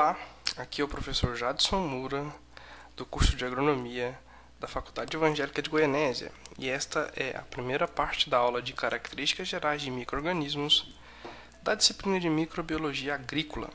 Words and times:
Olá, 0.00 0.16
aqui 0.56 0.80
é 0.80 0.84
o 0.84 0.88
professor 0.88 1.36
Jadson 1.36 1.86
Moura, 1.86 2.24
do 2.96 3.04
curso 3.04 3.36
de 3.36 3.44
Agronomia 3.44 4.18
da 4.58 4.66
Faculdade 4.66 5.14
Evangélica 5.14 5.60
de 5.60 5.68
Goianésia, 5.68 6.32
e 6.58 6.70
esta 6.70 7.12
é 7.14 7.36
a 7.36 7.42
primeira 7.42 7.86
parte 7.86 8.30
da 8.30 8.38
aula 8.38 8.62
de 8.62 8.72
Características 8.72 9.46
Gerais 9.46 9.82
de 9.82 9.90
Microorganismos 9.90 10.94
da 11.62 11.74
disciplina 11.74 12.18
de 12.18 12.30
Microbiologia 12.30 13.14
Agrícola. 13.14 13.68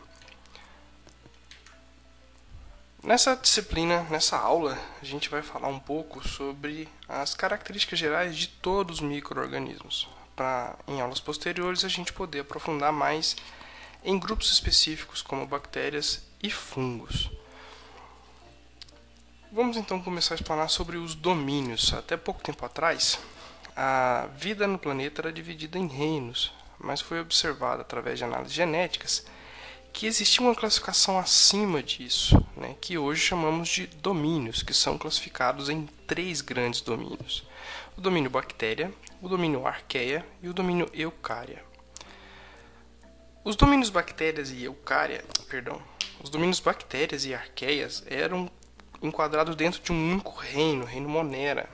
Nessa 3.04 3.36
disciplina, 3.36 4.02
nessa 4.10 4.36
aula, 4.36 4.80
a 5.00 5.06
gente 5.06 5.30
vai 5.30 5.44
falar 5.44 5.68
um 5.68 5.80
pouco 5.80 6.28
sobre 6.28 6.90
as 7.08 7.36
características 7.36 8.00
gerais 8.00 8.36
de 8.36 8.48
todos 8.48 8.96
os 8.96 9.02
microorganismos, 9.02 10.10
para 10.36 10.76
em 10.88 11.00
aulas 11.00 11.20
posteriores 11.20 11.86
a 11.86 11.88
gente 11.88 12.12
poder 12.12 12.40
aprofundar 12.40 12.92
mais 12.92 13.36
em 14.06 14.20
grupos 14.20 14.52
específicos 14.52 15.24
como 15.24 15.48
bactérias 15.48 16.22
e 16.42 16.50
fungos. 16.50 17.32
Vamos 19.52 19.78
então 19.78 20.00
começar 20.02 20.36
a 20.36 20.38
explanar 20.38 20.70
sobre 20.70 20.96
os 20.96 21.16
domínios. 21.16 21.92
Até 21.92 22.16
pouco 22.16 22.44
tempo 22.44 22.64
atrás, 22.64 23.20
a 23.76 24.28
vida 24.38 24.68
no 24.68 24.78
planeta 24.78 25.22
era 25.22 25.34
dividida 25.34 25.80
em 25.80 25.88
reinos, 25.88 26.54
mas 26.78 27.02
foi 27.02 27.20
observado 27.20 27.82
através 27.82 28.20
de 28.20 28.24
análises 28.24 28.54
genéticas 28.54 29.26
que 29.92 30.06
existia 30.06 30.46
uma 30.46 30.54
classificação 30.54 31.18
acima 31.18 31.82
disso, 31.82 32.46
né, 32.58 32.76
que 32.82 32.98
hoje 32.98 33.22
chamamos 33.22 33.70
de 33.70 33.88
domínios, 33.88 34.62
que 34.62 34.74
são 34.74 34.98
classificados 34.98 35.70
em 35.70 35.88
três 36.06 36.42
grandes 36.42 36.82
domínios: 36.82 37.44
o 37.98 38.02
domínio 38.02 38.30
bactéria, 38.30 38.94
o 39.22 39.30
domínio 39.30 39.66
arqueia 39.66 40.24
e 40.44 40.50
o 40.50 40.54
domínio 40.54 40.90
eucária. 40.94 41.64
Os 43.46 43.56
domínios 43.56 43.92
bactérias 43.92 44.50
e 44.50 44.64
eucária, 44.64 45.24
perdão, 45.48 45.80
os 46.20 46.32
domínios 46.32 46.60
bactérias 46.60 47.26
e 47.26 47.34
arqueias 47.36 48.04
eram 48.08 48.50
enquadrados 49.04 49.56
dentro 49.56 49.80
de 49.84 49.92
um 49.92 50.14
único 50.14 50.32
reino, 50.32 50.84
reino 50.84 51.08
Monera. 51.08 51.70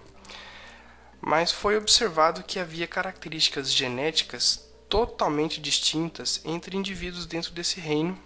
Mas 1.21 1.49
foi 1.49 1.77
observado 1.77 2.43
que 2.43 2.59
havia 2.59 2.85
características 2.87 3.71
genéticas 3.71 4.69
totalmente 4.89 5.61
distintas 5.61 6.41
entre 6.43 6.75
indivíduos 6.75 7.25
dentro 7.25 7.53
desse 7.53 7.79
reino 7.79 8.19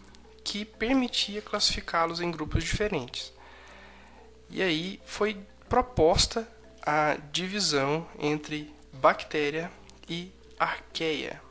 que 0.44 0.66
permitia 0.66 1.40
classificá-los 1.40 2.20
em 2.20 2.32
grupos 2.32 2.64
diferentes. 2.64 3.32
E 4.50 4.60
aí 4.64 5.00
foi 5.06 5.40
proposta 5.70 6.52
a 6.82 7.16
divisão 7.32 8.08
entre 8.18 8.74
bactéria 8.92 9.72
e 10.10 10.32
arqueia. 10.58 11.46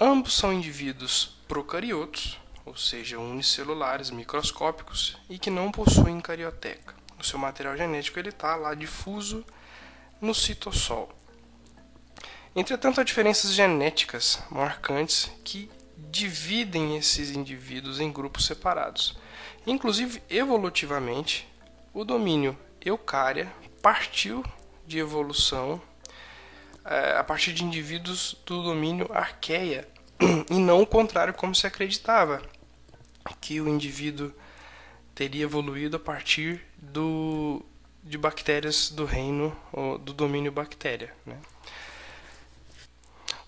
Ambos 0.00 0.34
são 0.36 0.52
indivíduos 0.52 1.36
procariotos, 1.48 2.38
ou 2.64 2.76
seja, 2.76 3.18
unicelulares, 3.18 4.10
microscópicos 4.10 5.18
e 5.28 5.40
que 5.40 5.50
não 5.50 5.72
possuem 5.72 6.20
carioteca. 6.20 6.94
O 7.18 7.24
seu 7.24 7.36
material 7.36 7.76
genético 7.76 8.16
ele 8.16 8.28
está 8.28 8.54
lá 8.54 8.74
difuso 8.74 9.44
no 10.20 10.32
citossol. 10.32 11.12
Entretanto, 12.54 13.00
há 13.00 13.04
diferenças 13.04 13.52
genéticas 13.52 14.40
marcantes 14.48 15.32
que 15.42 15.68
dividem 15.96 16.96
esses 16.96 17.30
indivíduos 17.30 17.98
em 17.98 18.12
grupos 18.12 18.46
separados. 18.46 19.18
Inclusive, 19.66 20.22
evolutivamente, 20.30 21.48
o 21.92 22.04
domínio 22.04 22.56
eucária 22.84 23.52
partiu 23.82 24.44
de 24.86 24.98
evolução 24.98 25.82
a 27.18 27.22
partir 27.22 27.52
de 27.52 27.64
indivíduos 27.64 28.36
do 28.46 28.62
domínio 28.62 29.10
arqueia 29.12 29.86
e 30.50 30.54
não 30.54 30.80
o 30.80 30.86
contrário 30.86 31.34
como 31.34 31.54
se 31.54 31.66
acreditava 31.66 32.42
que 33.40 33.60
o 33.60 33.68
indivíduo 33.68 34.32
teria 35.14 35.44
evoluído 35.44 35.96
a 35.96 36.00
partir 36.00 36.64
do, 36.78 37.62
de 38.02 38.16
bactérias 38.16 38.90
do 38.90 39.04
reino 39.04 39.54
ou 39.72 39.98
do 39.98 40.14
domínio 40.14 40.50
bactéria. 40.50 41.12
Né? 41.26 41.36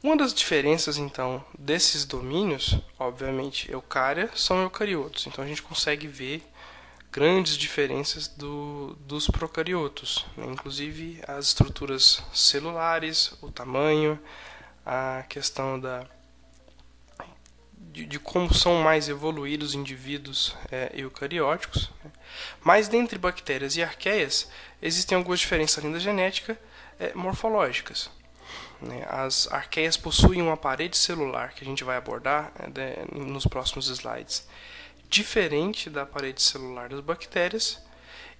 Uma 0.02 0.16
das 0.16 0.34
diferenças 0.34 0.98
então 0.98 1.44
desses 1.58 2.04
domínios, 2.04 2.78
obviamente, 2.98 3.70
eucária 3.70 4.30
são 4.34 4.60
eucariotos. 4.62 5.26
Então 5.26 5.44
a 5.44 5.46
gente 5.46 5.62
consegue 5.62 6.06
ver 6.06 6.42
grandes 7.12 7.56
diferenças 7.56 8.28
do, 8.28 8.96
dos 9.06 9.26
procariotos, 9.26 10.24
né? 10.36 10.46
inclusive 10.46 11.20
as 11.26 11.46
estruturas 11.46 12.22
celulares, 12.32 13.34
o 13.42 13.50
tamanho, 13.50 14.18
a 14.86 15.24
questão 15.28 15.78
da 15.78 16.06
de, 17.92 18.06
de 18.06 18.18
como 18.20 18.54
são 18.54 18.80
mais 18.82 19.08
evoluídos 19.08 19.70
os 19.70 19.74
indivíduos 19.74 20.54
é, 20.70 20.92
eucarióticos. 20.94 21.90
Né? 22.04 22.12
Mas 22.62 22.86
dentre 22.86 23.18
bactérias 23.18 23.76
e 23.76 23.82
arqueias 23.82 24.48
existem 24.80 25.16
algumas 25.16 25.40
diferenças 25.40 25.78
além 25.78 25.92
da 25.92 25.98
genética 25.98 26.56
é, 27.00 27.12
morfológicas. 27.14 28.08
Né? 28.80 29.04
As 29.08 29.50
arqueias 29.50 29.96
possuem 29.96 30.40
uma 30.40 30.56
parede 30.56 30.96
celular 30.96 31.52
que 31.52 31.64
a 31.64 31.66
gente 31.66 31.82
vai 31.82 31.96
abordar 31.96 32.52
é, 32.76 33.04
nos 33.12 33.44
próximos 33.44 33.88
slides 33.88 34.46
diferente 35.10 35.90
da 35.90 36.06
parede 36.06 36.40
celular 36.40 36.88
das 36.88 37.00
bactérias. 37.00 37.82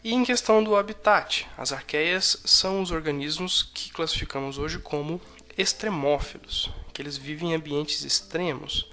E 0.02 0.14
em 0.14 0.24
questão 0.24 0.64
do 0.64 0.76
habitat, 0.76 1.46
as 1.58 1.72
arqueias 1.72 2.40
são 2.44 2.80
os 2.80 2.90
organismos 2.90 3.62
que 3.74 3.92
classificamos 3.92 4.56
hoje 4.56 4.78
como 4.78 5.20
extremófilos, 5.58 6.70
que 6.94 7.02
eles 7.02 7.18
vivem 7.18 7.50
em 7.50 7.54
ambientes 7.54 8.02
extremos, 8.04 8.90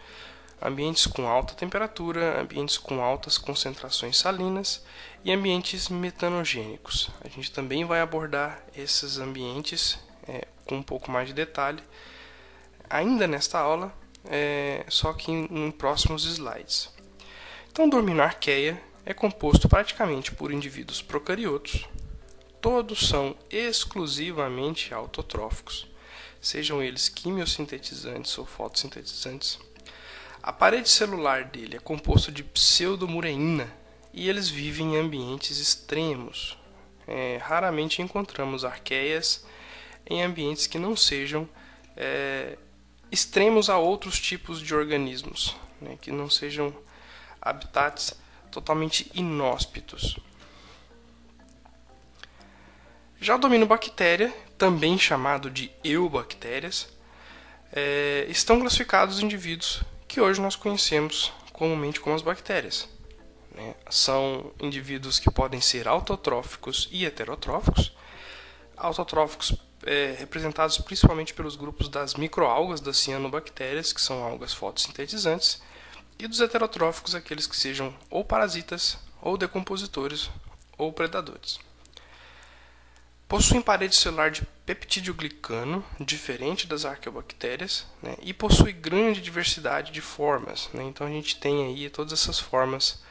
ambientes 0.62 1.06
com 1.08 1.28
alta 1.28 1.54
temperatura, 1.54 2.42
ambientes 2.42 2.78
com 2.78 3.02
altas 3.02 3.38
concentrações 3.38 4.18
salinas 4.18 4.84
e 5.24 5.32
ambientes 5.32 5.88
metanogênicos. 5.88 7.10
A 7.24 7.30
gente 7.30 7.52
também 7.52 7.86
vai 7.86 8.02
abordar 8.02 8.62
esses 8.76 9.18
ambientes 9.18 9.98
é, 10.28 10.46
com 10.66 10.78
um 10.78 10.84
pouco 10.84 11.10
mais 11.10 11.28
de 11.28 11.34
detalhe 11.34 11.82
ainda 12.90 13.28
nesta 13.28 13.60
aula, 13.60 13.94
é, 14.26 14.84
só 14.90 15.14
que 15.14 15.32
em, 15.32 15.46
em 15.46 15.72
próximos 15.72 16.26
slides. 16.26 16.97
Então, 17.78 17.86
o 17.86 17.92
domínio 17.92 18.24
arqueia 18.24 18.82
é 19.06 19.14
composto 19.14 19.70
praticamente 19.70 20.32
por 20.32 20.52
indivíduos 20.52 21.00
procariotos. 21.00 21.88
Todos 22.60 23.08
são 23.08 23.36
exclusivamente 23.52 24.96
autotróficos, 24.96 25.86
sejam 26.42 26.82
eles 26.82 27.08
quimiosintetizantes 27.08 28.36
ou 28.40 28.48
fotossintetizantes. 28.48 29.60
A 30.42 30.52
parede 30.52 30.90
celular 30.90 31.44
dele 31.44 31.76
é 31.76 31.80
composta 31.80 32.32
de 32.32 32.44
pseudomureína 32.44 33.72
e 34.12 34.28
eles 34.28 34.50
vivem 34.50 34.96
em 34.96 34.98
ambientes 34.98 35.60
extremos. 35.60 36.58
É, 37.08 37.38
raramente 37.40 38.02
encontramos 38.02 38.66
arqueias 38.66 39.46
em 40.10 40.24
ambientes 40.24 40.66
que 40.66 40.80
não 40.80 40.96
sejam 40.96 41.48
é, 41.96 42.58
extremos 43.12 43.70
a 43.70 43.78
outros 43.78 44.20
tipos 44.20 44.62
de 44.62 44.74
organismos, 44.74 45.56
né, 45.80 45.96
que 46.02 46.12
não 46.12 46.28
sejam 46.28 46.76
habitats 47.50 48.14
totalmente 48.52 49.10
inóspitos. 49.14 50.18
Já 53.20 53.36
o 53.36 53.40
domínio 53.40 53.66
bactéria, 53.66 54.34
também 54.58 54.98
chamado 54.98 55.50
de 55.50 55.72
eubactérias, 55.84 56.88
é, 57.72 58.26
estão 58.30 58.60
classificados 58.60 59.16
os 59.16 59.24
indivíduos 59.24 59.84
que 60.08 60.22
hoje 60.22 60.40
nós 60.40 60.56
conhecemos 60.56 61.34
comumente 61.52 62.00
como 62.00 62.16
as 62.16 62.22
bactérias. 62.22 62.88
Né? 63.54 63.76
São 63.90 64.52
indivíduos 64.60 65.20
que 65.20 65.32
podem 65.32 65.60
ser 65.60 65.88
autotróficos 65.88 66.88
e 66.92 67.06
heterotróficos. 67.06 67.92
Autotróficos 68.76 69.56
é, 69.84 70.16
representados 70.20 70.78
principalmente 70.78 71.34
pelos 71.34 71.56
grupos 71.56 71.90
das 71.90 72.14
microalgas 72.14 72.80
das 72.80 72.98
cianobactérias, 72.98 73.92
que 73.92 74.02
são 74.02 74.24
algas 74.24 74.54
fotossintetizantes, 74.54 75.62
e 76.20 76.28
dos 76.28 76.42
heterotróficos 76.42 77.16
aqueles 77.16 77.48
que 77.48 77.56
sejam 77.56 77.94
ou 78.10 78.24
parasitas, 78.24 78.98
ou 79.22 79.38
decompositores, 79.38 80.30
ou 80.78 80.92
predadores. 80.92 81.60
Possuem 83.28 83.62
parede 83.62 83.96
celular 83.96 84.32
de 84.32 84.44
peptidoglicano, 84.66 85.84
diferente 86.00 86.66
das 86.66 86.86
arqueobactérias, 86.86 87.86
né, 88.02 88.16
e 88.22 88.34
possui 88.34 88.72
grande 88.72 89.22
diversidade 89.22 89.92
de 89.92 90.00
formas. 90.00 90.70
Né, 90.74 90.84
então 90.84 91.06
a 91.06 91.10
gente 91.10 91.38
tem 91.38 91.66
aí 91.66 91.90
todas 91.90 92.14
essas 92.14 92.40
formas 92.40 93.04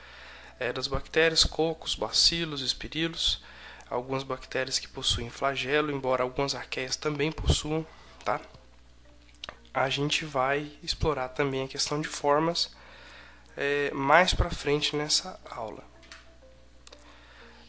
é, 0.59 0.73
das 0.73 0.87
bactérias, 0.87 1.45
cocos, 1.45 1.95
bacilos, 1.95 2.63
espirilos, 2.63 3.43
algumas 3.91 4.23
bactérias 4.23 4.79
que 4.79 4.89
possuem 4.89 5.29
flagelo, 5.29 5.93
embora 5.93 6.23
algumas 6.23 6.55
arqueias 6.55 6.97
também 6.97 7.31
possuam. 7.31 7.87
Tá? 8.25 8.41
A 9.73 9.91
gente 9.91 10.25
vai 10.25 10.73
explorar 10.83 11.29
também 11.29 11.63
a 11.63 11.69
questão 11.69 12.01
de 12.01 12.09
formas 12.09 12.75
é, 13.57 13.91
mais 13.93 14.35
para 14.35 14.51
frente 14.51 14.95
nessa 14.95 15.41
aula. 15.51 15.83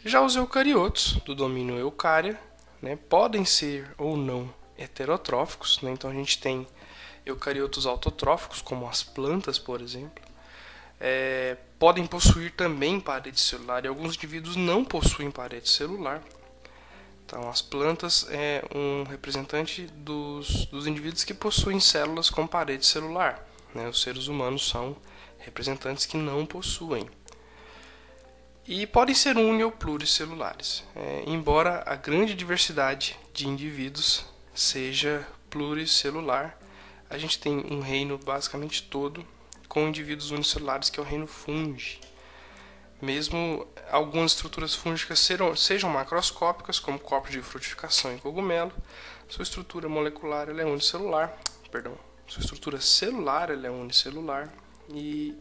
Já 0.04 0.22
os 0.22 0.36
eucariotos, 0.36 1.14
do 1.26 1.34
domínio 1.34 1.78
eucária, 1.78 2.40
né, 2.82 2.96
podem 2.96 3.46
ser 3.46 3.94
ou 3.98 4.16
não 4.16 4.54
heterotróficos, 4.78 5.82
né, 5.82 5.92
então 5.92 6.10
a 6.10 6.14
gente 6.14 6.40
tem 6.40 6.68
eucariotos 7.26 7.86
autotróficos, 7.86 8.62
como 8.62 8.88
as 8.88 9.04
plantas, 9.04 9.60
por 9.60 9.82
exemplo, 9.82 10.24
é, 11.00 11.58
podem 11.78 12.06
possuir 12.06 12.52
também 12.54 13.00
parede 13.00 13.40
celular 13.40 13.84
e 13.84 13.88
alguns 13.88 14.16
indivíduos 14.16 14.56
não 14.56 14.84
possuem 14.84 15.30
parede 15.30 15.70
celular. 15.70 16.24
Então, 17.26 17.50
as 17.50 17.62
plantas 17.62 18.26
é 18.30 18.64
um 18.74 19.04
representante 19.04 19.84
dos, 19.88 20.66
dos 20.68 20.88
indivíduos 20.88 21.26
que 21.26 21.34
possuem 21.34 21.80
células 21.80 22.30
com 22.30 22.48
parede 22.48 22.86
celular. 22.86 23.46
Né? 23.76 23.90
Os 23.90 24.02
seres 24.02 24.28
humanos 24.28 24.70
são 24.70 24.96
representantes 25.48 26.06
que 26.06 26.18
não 26.18 26.46
possuem. 26.46 27.10
E 28.68 28.86
podem 28.86 29.16
ser 29.16 29.38
uni 29.38 29.64
ou 29.64 29.72
pluricelulares, 29.72 30.84
é, 30.94 31.24
embora 31.26 31.84
a 31.86 31.96
grande 31.96 32.36
diversidade 32.36 33.18
de 33.34 33.48
indivíduos 33.48 34.26
seja 34.54 35.26
pluricelular, 35.50 36.58
a 37.10 37.18
gente 37.18 37.40
tem 37.40 37.66
um 37.72 37.80
reino 37.80 38.18
basicamente 38.18 38.84
todo 38.84 39.26
com 39.70 39.88
indivíduos 39.88 40.32
unicelulares, 40.32 40.90
que 40.90 41.00
é 41.00 41.04
o 41.04 41.06
reino 41.06 41.28
fungi. 41.28 42.02
Mesmo 43.02 43.66
algumas 43.90 44.34
estruturas 44.34 44.76
fúngicas 44.76 45.20
serão, 45.20 45.56
sejam 45.56 45.90
macroscópicas, 45.90 46.78
como 46.78 47.00
corpos 47.00 47.32
de 47.32 47.42
frutificação 47.42 48.12
em 48.12 48.18
cogumelo, 48.18 48.74
sua 49.30 49.44
estrutura 49.44 49.88
molecular 49.88 50.50
é 50.50 50.66
unicelular, 50.66 51.38
perdão, 51.72 51.98
sua 52.28 52.42
estrutura 52.42 52.82
celular 52.82 53.50
é 53.50 53.70
unicelular 53.70 54.52
e 54.90 55.36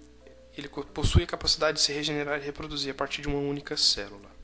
ele 0.56 0.68
possui 0.68 1.24
a 1.24 1.26
capacidade 1.26 1.76
de 1.76 1.82
se 1.82 1.92
regenerar 1.92 2.40
e 2.40 2.44
reproduzir 2.44 2.90
a 2.90 2.94
partir 2.94 3.22
de 3.22 3.28
uma 3.28 3.38
única 3.38 3.76
célula. 3.76 4.34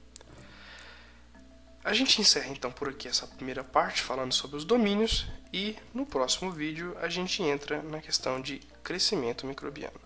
A 1.84 1.92
gente 1.92 2.20
encerra 2.20 2.48
então 2.48 2.70
por 2.70 2.88
aqui 2.88 3.08
essa 3.08 3.26
primeira 3.26 3.64
parte 3.64 4.02
falando 4.02 4.32
sobre 4.32 4.56
os 4.56 4.64
domínios 4.64 5.26
e 5.52 5.76
no 5.92 6.06
próximo 6.06 6.52
vídeo 6.52 6.96
a 7.00 7.08
gente 7.08 7.42
entra 7.42 7.82
na 7.82 8.00
questão 8.00 8.40
de 8.40 8.60
crescimento 8.84 9.46
microbiano. 9.46 10.00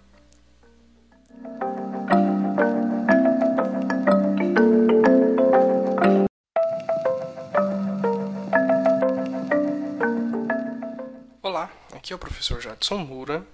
Olá, 11.43 11.71
aqui 11.93 12.13
é 12.13 12.17
o 12.17 12.19
professor 12.19 12.61
Jadson 12.63 12.99
Moura 12.99 13.47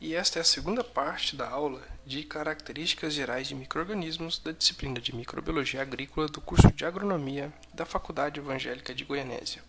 e 0.00 0.14
esta 0.14 0.38
é 0.38 0.42
a 0.42 0.44
segunda 0.44 0.82
parte 0.82 1.36
da 1.36 1.48
aula 1.48 1.82
de 2.04 2.22
Características 2.24 3.14
Gerais 3.14 3.48
de 3.48 3.54
Microrganismos 3.54 4.38
da 4.38 4.52
disciplina 4.52 5.00
de 5.00 5.14
Microbiologia 5.14 5.80
Agrícola 5.80 6.28
do 6.28 6.40
curso 6.40 6.70
de 6.72 6.84
Agronomia 6.84 7.52
da 7.72 7.86
Faculdade 7.86 8.40
Evangélica 8.40 8.94
de 8.94 9.04
Goianésia. 9.04 9.62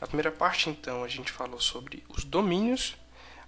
A 0.00 0.06
primeira 0.06 0.32
parte, 0.32 0.68
então, 0.68 1.04
a 1.04 1.08
gente 1.08 1.30
falou 1.30 1.60
sobre 1.60 2.04
os 2.08 2.24
domínios. 2.24 2.96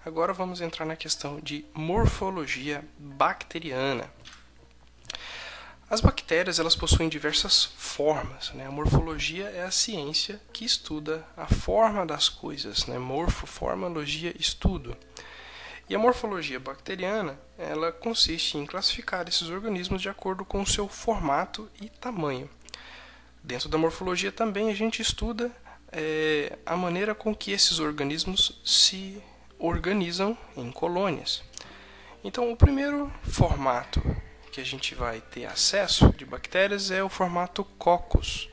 Agora 0.05 0.33
vamos 0.33 0.61
entrar 0.61 0.85
na 0.85 0.97
questão 0.97 1.41
de 1.41 1.65
morfologia 1.75 2.85
bacteriana. 2.99 4.11
As 5.93 6.01
bactérias 6.01 6.59
elas 6.59 6.75
possuem 6.75 7.09
diversas 7.09 7.65
formas. 7.65 8.51
Né? 8.55 8.67
A 8.67 8.71
morfologia 8.71 9.45
é 9.51 9.63
a 9.63 9.71
ciência 9.71 10.41
que 10.53 10.65
estuda 10.65 11.23
a 11.37 11.47
forma 11.47 12.07
das 12.07 12.31
coisas. 12.31 12.87
Né? 12.87 12.99
Morfo, 12.99 13.47
formologia, 13.47 14.35
estudo. 14.39 14.97
E 15.93 15.95
a 15.95 15.99
morfologia 15.99 16.59
bacteriana, 16.59 17.39
ela 17.59 17.93
consiste 17.93 18.57
em 18.57 18.65
classificar 18.65 19.29
esses 19.29 19.51
organismos 19.51 20.01
de 20.01 20.09
acordo 20.09 20.43
com 20.43 20.63
o 20.63 20.67
seu 20.67 20.89
formato 20.89 21.69
e 21.83 21.91
tamanho. 21.91 22.49
Dentro 23.45 23.69
da 23.69 23.77
morfologia 23.77 24.33
também 24.33 24.71
a 24.71 24.75
gente 24.75 25.03
estuda 25.03 25.53
é, 25.93 26.59
a 26.65 26.75
maneira 26.77 27.15
com 27.15 27.35
que 27.35 27.53
esses 27.53 27.79
organismos 27.79 28.59
se 28.65 29.23
organizam 29.59 30.35
em 30.57 30.73
colônias. 30.73 31.43
Então, 32.25 32.51
o 32.51 32.57
primeiro 32.57 33.13
formato 33.25 34.01
que 34.51 34.63
a 34.63 34.65
gente 34.65 34.95
vai 34.95 35.21
ter 35.21 35.45
acesso 35.45 36.11
de 36.17 36.25
bactérias 36.25 36.91
é 36.91 37.05
o 37.05 37.11
formato 37.11 37.65
Coccus, 37.77 38.49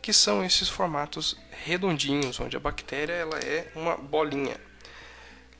que 0.00 0.14
são 0.14 0.42
esses 0.42 0.70
formatos 0.70 1.36
redondinhos, 1.62 2.40
onde 2.40 2.56
a 2.56 2.60
bactéria 2.60 3.12
ela 3.12 3.38
é 3.38 3.70
uma 3.76 3.98
bolinha. 3.98 4.69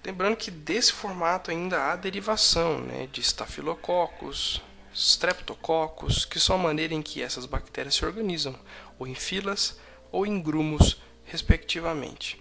Lembrando 0.02 0.36
que 0.36 0.50
desse 0.50 0.92
formato 0.92 1.50
ainda 1.50 1.90
há 1.90 1.96
derivação 1.96 2.80
né, 2.80 3.06
de 3.12 3.20
Staphylococcus, 3.20 4.62
Streptococcus, 4.94 6.24
que 6.24 6.40
são 6.40 6.56
a 6.56 6.58
maneira 6.58 6.94
em 6.94 7.02
que 7.02 7.22
essas 7.22 7.46
bactérias 7.46 7.94
se 7.94 8.04
organizam, 8.04 8.58
ou 8.98 9.06
em 9.06 9.14
filas 9.14 9.78
ou 10.10 10.26
em 10.26 10.40
grumos, 10.40 11.00
respectivamente. 11.24 12.40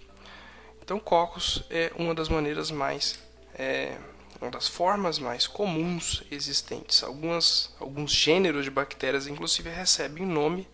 Então, 0.82 0.98
Coccus 0.98 1.62
é 1.70 1.92
uma 1.96 2.14
das 2.14 2.28
maneiras 2.28 2.70
mais, 2.70 3.20
é, 3.54 3.96
uma 4.40 4.50
das 4.50 4.66
formas 4.66 5.18
mais 5.18 5.46
comuns 5.46 6.24
existentes. 6.30 7.04
Algumas, 7.04 7.72
alguns 7.78 8.10
gêneros 8.10 8.64
de 8.64 8.70
bactérias, 8.70 9.28
inclusive, 9.28 9.70
recebem 9.70 10.26
nome 10.26 10.66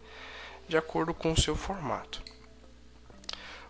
de 0.66 0.76
acordo 0.76 1.12
com 1.12 1.32
o 1.32 1.40
seu 1.40 1.54
formato. 1.54 2.22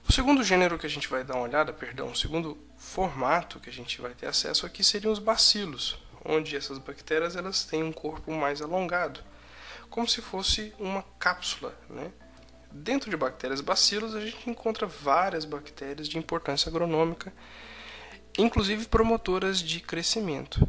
O 0.08 0.12
segundo 0.12 0.44
gênero 0.44 0.79
que 0.79 0.87
a 0.87 0.91
gente 0.91 1.08
vai 1.08 1.25
dar 1.25 1.35
uma 1.35 1.43
olhada, 1.43 1.73
perdão, 1.73 2.12
o 2.12 2.17
segundo 2.17 2.56
formato 2.76 3.58
que 3.58 3.69
a 3.69 3.73
gente 3.73 4.00
vai 4.00 4.14
ter 4.14 4.26
acesso 4.26 4.64
aqui 4.64 4.85
seriam 4.85 5.12
os 5.12 5.19
bacilos, 5.19 5.99
onde 6.25 6.56
essas 6.56 6.79
bactérias 6.79 7.35
elas 7.35 7.64
têm 7.64 7.82
um 7.82 7.93
corpo 7.93 8.31
mais 8.31 8.62
alongado, 8.62 9.20
como 9.91 10.08
se 10.08 10.23
fosse 10.23 10.73
uma 10.79 11.05
cápsula, 11.19 11.76
né? 11.91 12.12
Dentro 12.70 13.11
de 13.11 13.17
bactérias 13.17 13.61
bacilos 13.61 14.14
a 14.14 14.20
gente 14.20 14.49
encontra 14.49 14.87
várias 14.87 15.44
bactérias 15.44 16.08
de 16.08 16.19
importância 16.19 16.69
agronômica, 16.69 17.32
inclusive 18.38 18.87
promotoras 18.87 19.61
de 19.61 19.81
crescimento. 19.81 20.67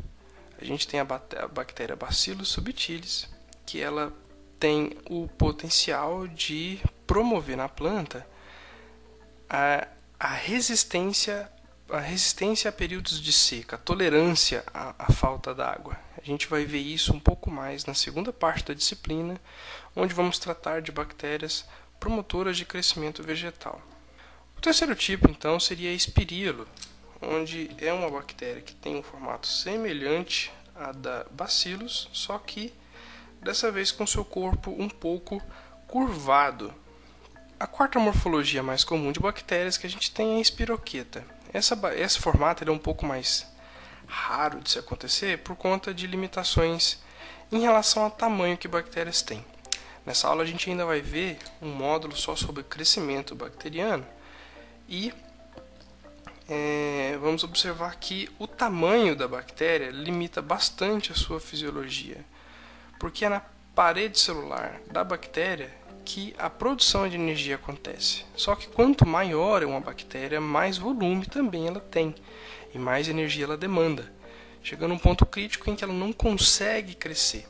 A 0.60 0.66
gente 0.66 0.88
tem 0.88 1.00
a 1.00 1.06
bactéria 1.06 1.96
Bacillus 1.96 2.50
subtilis, 2.50 3.30
que 3.68 3.80
ela 3.80 4.12
tem 4.60 4.98
o 5.08 5.28
potencial 5.28 6.28
de 6.28 6.80
promover 7.06 7.56
na 7.56 7.70
planta 7.70 8.26
a, 9.50 9.88
a 10.20 10.28
resistência 10.28 11.52
a 11.90 12.00
resistência 12.00 12.70
a 12.70 12.72
períodos 12.72 13.22
de 13.22 13.32
seca, 13.32 13.78
a 13.78 13.80
tolerância 13.80 14.64
à, 14.74 14.94
à 15.00 15.12
falta 15.12 15.54
d'água. 15.56 15.98
A 16.22 16.26
gente 16.26 16.48
vai 16.48 16.66
ver 16.66 16.80
isso 16.80 17.14
um 17.14 17.20
pouco 17.20 17.50
mais 17.50 17.86
na 17.86 17.94
segunda 17.94 18.34
parte 18.34 18.66
da 18.66 18.74
disciplina, 18.74 19.40
onde 19.96 20.14
vamos 20.14 20.38
tratar 20.38 20.82
de 20.82 20.92
bactérias 20.92 21.66
promotoras 22.00 22.58
de 22.58 22.66
crescimento 22.66 23.24
vegetal. 23.24 23.82
O 24.58 24.62
terceiro 24.62 24.96
tipo, 24.96 25.30
então, 25.30 25.60
seria 25.60 25.90
a 25.90 25.94
espirilo, 25.94 26.68
onde 27.22 27.70
é 27.78 27.94
uma 27.94 28.10
bactéria 28.10 28.62
que 28.62 28.76
tem 28.76 28.96
um 28.96 29.04
formato 29.04 29.48
semelhante 29.48 30.52
à 30.76 30.92
da 30.92 31.26
Bacillus, 31.32 32.10
só 32.12 32.38
que 32.38 32.74
dessa 33.42 33.72
vez 33.72 33.92
com 33.92 34.06
seu 34.06 34.26
corpo 34.26 34.76
um 34.78 34.90
pouco 34.90 35.42
curvado, 35.88 36.74
a 37.60 37.66
quarta 37.66 38.00
morfologia 38.00 38.62
mais 38.62 38.84
comum 38.84 39.12
de 39.12 39.20
bactérias 39.20 39.78
que 39.78 39.88
a 39.88 39.90
gente 39.90 40.12
tem 40.12 40.36
é 40.36 40.38
a 40.38 40.42
espiroqueta. 40.42 41.26
Essa, 41.52 41.76
esse 41.96 42.20
formato 42.20 42.64
é 42.64 42.72
um 42.72 42.78
pouco 42.78 43.06
mais 43.06 43.48
raro 44.06 44.62
de 44.62 44.70
se 44.70 44.80
acontecer 44.80 45.40
por 45.40 45.56
conta 45.56 45.94
de 45.94 46.06
limitações 46.06 47.00
em 47.52 47.60
relação 47.60 48.04
ao 48.04 48.12
tamanho 48.12 48.58
que 48.58 48.68
bactérias 48.68 49.22
têm. 49.22 49.44
Nessa 50.06 50.28
aula 50.28 50.44
a 50.44 50.46
gente 50.46 50.70
ainda 50.70 50.86
vai 50.86 51.02
ver 51.02 51.40
um 51.62 51.70
módulo 51.70 52.16
só 52.16 52.36
sobre 52.36 52.64
crescimento 52.64 53.36
bacteriano 53.36 54.06
e 54.88 55.12
é, 56.48 57.18
vamos 57.20 57.44
observar 57.44 57.96
que 57.96 58.30
o 58.40 58.48
tamanho 58.48 59.16
da 59.16 59.28
bactéria 59.28 59.90
limita 59.90 60.42
bastante 60.42 61.12
a 61.12 61.16
sua 61.16 61.40
fisiologia, 61.40 62.24
porque 63.00 63.26
é 63.26 63.30
na 63.30 63.42
parede 63.76 64.18
celular 64.18 64.80
da 64.90 65.04
bactéria 65.04 65.76
que 66.08 66.34
a 66.38 66.50
produção 66.50 67.10
de 67.10 67.16
energia 67.16 67.56
acontece. 67.56 68.24
Só 68.34 68.56
que 68.56 68.70
quanto 68.70 69.06
maior 69.06 69.62
é 69.62 69.66
uma 69.66 69.82
bactéria, 69.82 70.40
mais 70.40 70.78
volume 70.78 71.26
também 71.26 71.68
ela 71.68 71.82
tem 71.82 72.16
e 72.74 72.80
mais 72.80 73.10
energia 73.10 73.44
ela 73.44 73.58
demanda, 73.58 74.10
chegando 74.64 74.92
a 74.92 74.94
um 74.94 74.98
ponto 74.98 75.26
crítico 75.26 75.70
em 75.70 75.76
que 75.76 75.84
ela 75.84 75.92
não 75.92 76.14
consegue 76.14 76.96
crescer. 76.96 77.46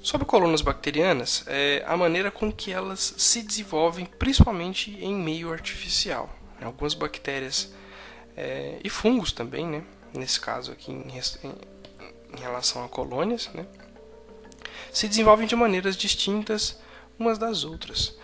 Sobre 0.00 0.26
colônias 0.26 0.62
bacterianas, 0.62 1.44
é 1.46 1.84
a 1.86 1.98
maneira 1.98 2.30
com 2.30 2.50
que 2.50 2.72
elas 2.72 3.14
se 3.18 3.42
desenvolvem, 3.42 4.06
principalmente 4.06 4.90
em 5.04 5.14
meio 5.14 5.52
artificial. 5.52 6.30
Algumas 6.62 6.94
bactérias 6.94 7.74
é, 8.34 8.78
e 8.82 8.88
fungos 8.88 9.32
também, 9.32 9.66
né? 9.66 9.84
nesse 10.14 10.40
caso 10.40 10.72
aqui 10.72 10.90
em, 10.90 11.04
em, 11.10 11.54
em 12.38 12.40
relação 12.40 12.82
a 12.82 12.88
colônias, 12.88 13.50
né? 13.52 13.66
se 14.90 15.06
desenvolvem 15.06 15.46
de 15.46 15.54
maneiras 15.54 15.94
distintas 15.94 16.78
umas 17.18 17.38
das 17.38 17.64
outras. 17.64 18.16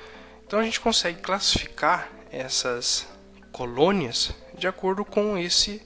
Então 0.46 0.58
a 0.58 0.62
gente 0.62 0.80
consegue 0.80 1.20
classificar 1.20 2.08
essas 2.30 3.06
colônias 3.52 4.32
de 4.56 4.66
acordo 4.66 5.04
com 5.04 5.36
esse 5.36 5.82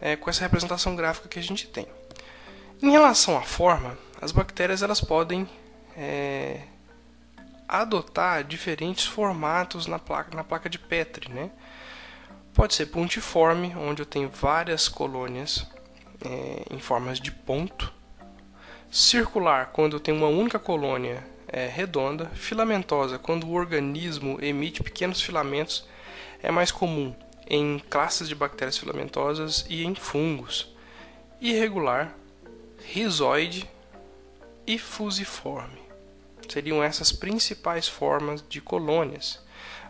é, 0.00 0.16
com 0.16 0.30
essa 0.30 0.40
representação 0.40 0.96
gráfica 0.96 1.28
que 1.28 1.38
a 1.38 1.42
gente 1.42 1.66
tem. 1.66 1.86
Em 2.82 2.90
relação 2.90 3.36
à 3.36 3.42
forma, 3.42 3.98
as 4.20 4.32
bactérias 4.32 4.82
elas 4.82 5.00
podem 5.00 5.46
é, 5.96 6.62
adotar 7.68 8.42
diferentes 8.42 9.04
formatos 9.04 9.86
na 9.86 9.98
placa, 9.98 10.34
na 10.34 10.42
placa 10.42 10.68
de 10.68 10.78
Petri, 10.78 11.30
né? 11.30 11.50
Pode 12.54 12.74
ser 12.74 12.86
pontiforme, 12.86 13.74
onde 13.76 14.02
eu 14.02 14.06
tenho 14.06 14.28
várias 14.28 14.88
colônias 14.88 15.66
é, 16.24 16.64
em 16.74 16.80
formas 16.80 17.20
de 17.20 17.30
ponto, 17.30 17.92
circular 18.90 19.66
quando 19.72 20.00
tem 20.00 20.14
uma 20.14 20.26
única 20.26 20.58
colônia 20.58 21.24
é, 21.52 21.66
redonda, 21.66 22.26
filamentosa 22.34 23.18
quando 23.18 23.46
o 23.46 23.54
organismo 23.54 24.38
emite 24.40 24.82
pequenos 24.82 25.20
filamentos, 25.20 25.86
é 26.42 26.50
mais 26.50 26.70
comum 26.70 27.14
em 27.46 27.78
classes 27.90 28.28
de 28.28 28.34
bactérias 28.34 28.78
filamentosas 28.78 29.66
e 29.68 29.84
em 29.84 29.94
fungos, 29.94 30.72
irregular, 31.40 32.14
rizoide 32.84 33.68
e 34.66 34.78
fusiforme. 34.78 35.80
Seriam 36.48 36.82
essas 36.82 37.12
principais 37.12 37.88
formas 37.88 38.44
de 38.48 38.60
colônias. 38.60 39.40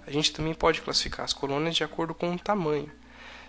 A 0.07 0.11
gente 0.11 0.33
também 0.33 0.55
pode 0.55 0.81
classificar 0.81 1.25
as 1.25 1.33
colônias 1.33 1.77
de 1.77 1.85
acordo 1.85 2.15
com 2.15 2.35
o 2.35 2.39
tamanho. 2.39 2.91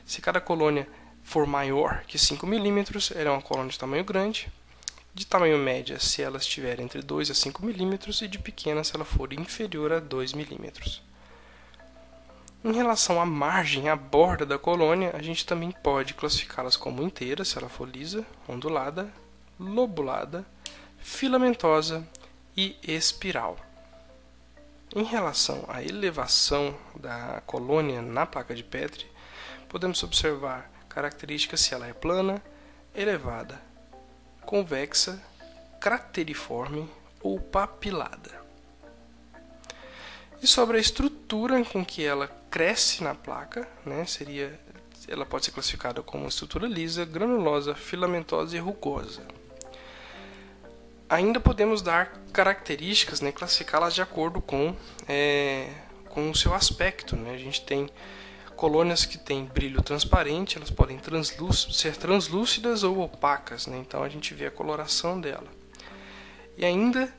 Se 0.05 0.21
cada 0.21 0.41
colônia 0.41 0.87
for 1.23 1.45
maior 1.45 2.03
que 2.05 2.17
5 2.17 2.45
milímetros, 2.45 3.11
ela 3.15 3.29
é 3.29 3.31
uma 3.31 3.41
colônia 3.41 3.71
de 3.71 3.79
tamanho 3.79 4.03
grande. 4.03 4.51
De 5.13 5.25
tamanho 5.27 5.57
média, 5.57 5.99
se 5.99 6.21
ela 6.21 6.37
estiver 6.37 6.79
entre 6.79 7.01
2 7.01 7.31
a 7.31 7.33
5 7.33 7.65
milímetros, 7.65 8.21
e 8.21 8.29
de 8.29 8.39
pequena, 8.39 8.81
se 8.83 8.95
ela 8.95 9.03
for 9.03 9.33
inferior 9.33 9.91
a 9.91 9.99
2 9.99 10.31
milímetros. 10.31 11.03
Em 12.63 12.71
relação 12.71 13.19
à 13.19 13.25
margem, 13.25 13.89
à 13.89 13.95
borda 13.95 14.45
da 14.45 14.57
colônia, 14.57 15.11
a 15.13 15.21
gente 15.21 15.45
também 15.45 15.71
pode 15.71 16.13
classificá-las 16.13 16.77
como 16.77 17.03
inteiras, 17.03 17.49
se 17.49 17.57
ela 17.57 17.67
for 17.67 17.89
lisa, 17.89 18.25
ondulada, 18.47 19.11
lobulada, 19.59 20.45
filamentosa 20.99 22.07
e 22.55 22.77
espiral. 22.83 23.57
Em 24.95 25.03
relação 25.03 25.65
à 25.67 25.83
elevação 25.83 26.73
da 26.95 27.41
colônia 27.45 28.01
na 28.01 28.25
placa 28.25 28.55
de 28.55 28.63
Petri, 28.63 29.07
podemos 29.67 30.01
observar 30.03 30.71
características 30.87 31.61
se 31.61 31.73
ela 31.73 31.87
é 31.87 31.93
plana, 31.93 32.41
elevada, 32.95 33.70
convexa, 34.51 35.17
crateriforme 35.79 36.85
ou 37.23 37.39
papilada. 37.39 38.41
E 40.41 40.45
sobre 40.45 40.75
a 40.75 40.81
estrutura 40.81 41.63
com 41.63 41.85
que 41.85 42.03
ela 42.03 42.27
cresce 42.49 43.01
na 43.01 43.15
placa, 43.15 43.65
né, 43.85 44.05
seria, 44.05 44.59
ela 45.07 45.25
pode 45.25 45.45
ser 45.45 45.51
classificada 45.51 46.03
como 46.03 46.27
estrutura 46.27 46.67
lisa, 46.67 47.05
granulosa, 47.05 47.73
filamentosa 47.73 48.57
e 48.57 48.59
rugosa. 48.59 49.25
Ainda 51.09 51.39
podemos 51.39 51.81
dar 51.81 52.11
características, 52.33 53.21
né, 53.21 53.31
classificá-las 53.31 53.95
de 53.95 54.01
acordo 54.01 54.41
com, 54.41 54.75
é, 55.07 55.69
com 56.09 56.29
o 56.29 56.35
seu 56.35 56.53
aspecto. 56.53 57.15
Né? 57.15 57.35
A 57.35 57.37
gente 57.37 57.61
tem 57.61 57.89
colônias 58.61 59.05
que 59.05 59.17
têm 59.17 59.43
brilho 59.43 59.81
transparente, 59.81 60.55
elas 60.55 60.69
podem 60.69 60.99
ser 61.71 61.97
translúcidas 61.97 62.83
ou 62.83 62.99
opacas, 62.99 63.65
né? 63.65 63.79
então 63.79 64.03
a 64.03 64.07
gente 64.07 64.35
vê 64.35 64.45
a 64.45 64.51
coloração 64.51 65.19
dela. 65.19 65.47
E 66.55 66.63
ainda 66.63 67.11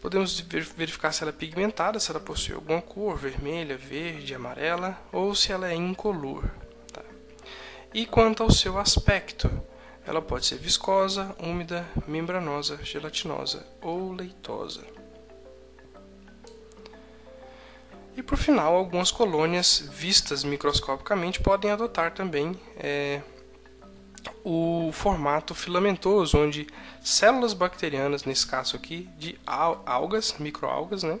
podemos 0.00 0.40
verificar 0.40 1.12
se 1.12 1.22
ela 1.22 1.28
é 1.28 1.34
pigmentada, 1.34 2.00
se 2.00 2.10
ela 2.10 2.18
possui 2.18 2.54
alguma 2.54 2.80
cor, 2.80 3.14
vermelha, 3.18 3.76
verde, 3.76 4.34
amarela, 4.34 4.98
ou 5.12 5.34
se 5.34 5.52
ela 5.52 5.70
é 5.70 5.74
incolor. 5.74 6.48
Tá? 6.90 7.02
E 7.92 8.06
quanto 8.06 8.42
ao 8.42 8.50
seu 8.50 8.78
aspecto, 8.78 9.50
ela 10.06 10.22
pode 10.22 10.46
ser 10.46 10.56
viscosa, 10.56 11.36
úmida, 11.38 11.86
membranosa, 12.08 12.82
gelatinosa 12.82 13.66
ou 13.82 14.14
leitosa. 14.14 14.95
E 18.16 18.22
por 18.22 18.38
final, 18.38 18.74
algumas 18.74 19.10
colônias 19.10 19.90
vistas 19.92 20.42
microscopicamente 20.42 21.38
podem 21.38 21.70
adotar 21.70 22.14
também 22.14 22.58
é, 22.78 23.20
o 24.42 24.90
formato 24.90 25.54
filamentoso, 25.54 26.38
onde 26.38 26.66
células 27.02 27.52
bacterianas, 27.52 28.24
nesse 28.24 28.46
caso 28.46 28.74
aqui, 28.74 29.06
de 29.18 29.38
algas, 29.44 30.34
microalgas, 30.38 31.02
né, 31.02 31.20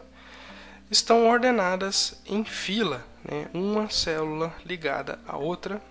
estão 0.90 1.28
ordenadas 1.28 2.18
em 2.24 2.44
fila, 2.44 3.04
né, 3.22 3.46
uma 3.52 3.90
célula 3.90 4.54
ligada 4.64 5.18
à 5.28 5.36
outra, 5.36 5.82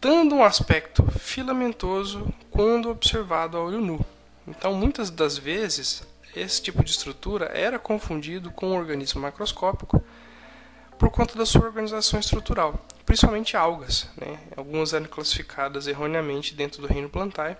dando 0.00 0.36
um 0.36 0.44
aspecto 0.44 1.04
filamentoso 1.10 2.32
quando 2.52 2.88
observado 2.88 3.56
a 3.56 3.64
olho 3.64 3.80
nu. 3.80 4.06
Então, 4.46 4.74
muitas 4.74 5.10
das 5.10 5.36
vezes, 5.36 6.06
esse 6.36 6.62
tipo 6.62 6.84
de 6.84 6.90
estrutura 6.92 7.46
era 7.46 7.80
confundido 7.80 8.52
com 8.52 8.68
um 8.68 8.76
organismo 8.76 9.20
macroscópico 9.20 10.00
por 11.00 11.10
conta 11.10 11.34
da 11.34 11.46
sua 11.46 11.64
organização 11.64 12.20
estrutural, 12.20 12.78
principalmente 13.06 13.56
algas. 13.56 14.06
Né? 14.18 14.38
Algumas 14.54 14.92
eram 14.92 15.06
classificadas 15.06 15.86
erroneamente 15.86 16.54
dentro 16.54 16.82
do 16.82 16.86
reino 16.86 17.08
plantae, 17.08 17.56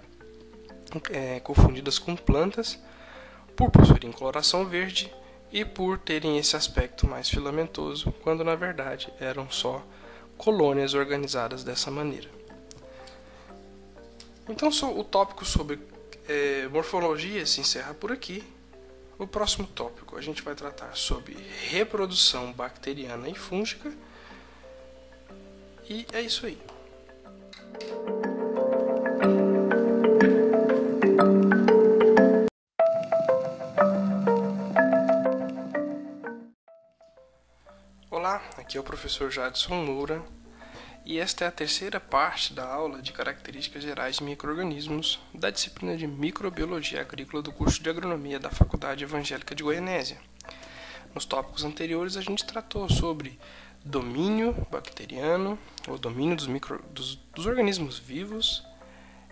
é, 1.10 1.40
confundidas 1.40 1.98
com 1.98 2.14
plantas, 2.14 2.78
por 3.56 3.70
possuírem 3.70 4.12
coloração 4.12 4.66
verde 4.66 5.10
e 5.50 5.64
por 5.64 5.98
terem 5.98 6.36
esse 6.36 6.54
aspecto 6.54 7.06
mais 7.06 7.30
filamentoso, 7.30 8.12
quando 8.22 8.44
na 8.44 8.54
verdade 8.54 9.10
eram 9.18 9.50
só 9.50 9.82
colônias 10.36 10.92
organizadas 10.92 11.64
dessa 11.64 11.90
maneira. 11.90 12.28
Então 14.50 14.68
o 14.68 15.02
tópico 15.02 15.46
sobre 15.46 15.78
é, 16.28 16.68
morfologia 16.68 17.46
se 17.46 17.62
encerra 17.62 17.94
por 17.94 18.12
aqui. 18.12 18.44
No 19.20 19.28
próximo 19.28 19.66
tópico, 19.66 20.16
a 20.16 20.20
gente 20.22 20.40
vai 20.40 20.54
tratar 20.54 20.96
sobre 20.96 21.36
reprodução 21.68 22.54
bacteriana 22.54 23.28
e 23.28 23.34
fúngica. 23.34 23.92
E 25.86 26.06
é 26.10 26.22
isso 26.22 26.46
aí. 26.46 26.58
Olá, 38.10 38.42
aqui 38.56 38.78
é 38.78 38.80
o 38.80 38.84
professor 38.84 39.30
Jadson 39.30 39.74
Moura 39.74 40.39
e 41.04 41.18
esta 41.18 41.44
é 41.44 41.48
a 41.48 41.52
terceira 41.52 41.98
parte 41.98 42.52
da 42.52 42.66
aula 42.66 43.00
de 43.00 43.12
características 43.12 43.82
gerais 43.82 44.16
de 44.16 44.24
microrganismos 44.24 45.18
da 45.34 45.50
disciplina 45.50 45.96
de 45.96 46.06
Microbiologia 46.06 47.00
Agrícola 47.00 47.42
do 47.42 47.52
curso 47.52 47.82
de 47.82 47.88
Agronomia 47.88 48.38
da 48.38 48.50
Faculdade 48.50 49.04
Evangélica 49.04 49.54
de 49.54 49.62
Goianésia. 49.62 50.18
Nos 51.14 51.24
tópicos 51.24 51.64
anteriores 51.64 52.16
a 52.16 52.20
gente 52.20 52.44
tratou 52.44 52.88
sobre 52.88 53.38
domínio 53.84 54.54
bacteriano, 54.70 55.58
ou 55.88 55.98
domínio 55.98 56.36
dos, 56.36 56.46
micro, 56.46 56.84
dos, 56.90 57.16
dos 57.34 57.46
organismos 57.46 57.98
vivos, 57.98 58.64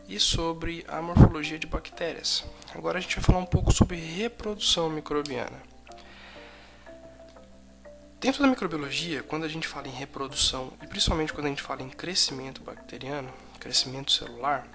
e 0.08 0.18
sobre 0.18 0.84
a 0.88 1.02
morfologia 1.02 1.58
de 1.58 1.66
bactérias. 1.66 2.44
Agora 2.74 2.96
a 2.96 3.00
gente 3.00 3.16
vai 3.16 3.24
falar 3.24 3.38
um 3.40 3.46
pouco 3.46 3.70
sobre 3.70 3.96
reprodução 3.96 4.88
microbiana. 4.88 5.62
Dentro 8.20 8.42
da 8.42 8.48
microbiologia, 8.48 9.22
quando 9.22 9.44
a 9.44 9.48
gente 9.48 9.68
fala 9.68 9.86
em 9.86 9.92
reprodução 9.92 10.72
e 10.82 10.88
principalmente 10.88 11.32
quando 11.32 11.46
a 11.46 11.50
gente 11.50 11.62
fala 11.62 11.82
em 11.82 11.88
crescimento 11.88 12.60
bacteriano, 12.62 13.32
crescimento 13.60 14.10
celular, 14.10 14.66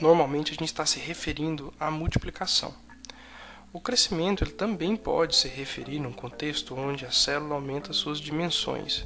normalmente 0.00 0.52
a 0.52 0.54
gente 0.54 0.64
está 0.64 0.86
se 0.86 0.98
referindo 0.98 1.70
à 1.78 1.90
multiplicação. 1.90 2.74
O 3.74 3.78
crescimento 3.78 4.42
ele 4.42 4.52
também 4.52 4.96
pode 4.96 5.36
se 5.36 5.48
referir 5.48 5.98
num 5.98 6.14
contexto 6.14 6.74
onde 6.74 7.04
a 7.04 7.10
célula 7.10 7.56
aumenta 7.56 7.92
suas 7.92 8.18
dimensões. 8.18 9.04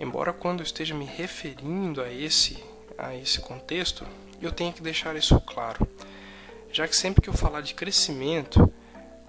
Embora 0.00 0.32
quando 0.32 0.60
eu 0.60 0.64
esteja 0.64 0.94
me 0.94 1.04
referindo 1.04 2.00
a 2.00 2.10
esse, 2.10 2.64
a 2.96 3.14
esse 3.14 3.38
contexto, 3.42 4.06
eu 4.40 4.50
tenha 4.50 4.72
que 4.72 4.80
deixar 4.80 5.14
isso 5.14 5.38
claro, 5.42 5.86
já 6.72 6.88
que 6.88 6.96
sempre 6.96 7.20
que 7.20 7.28
eu 7.28 7.34
falar 7.34 7.60
de 7.60 7.74
crescimento, 7.74 8.72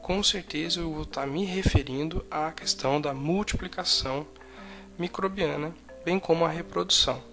com 0.04 0.22
certeza 0.22 0.82
eu 0.82 0.92
vou 0.92 1.04
estar 1.04 1.26
me 1.26 1.46
referindo 1.46 2.26
à 2.30 2.52
questão 2.52 3.00
da 3.00 3.14
multiplicação 3.14 4.28
microbiana, 5.00 5.74
bem 6.04 6.20
como 6.20 6.44
a 6.44 6.50
reprodução. 6.50 7.24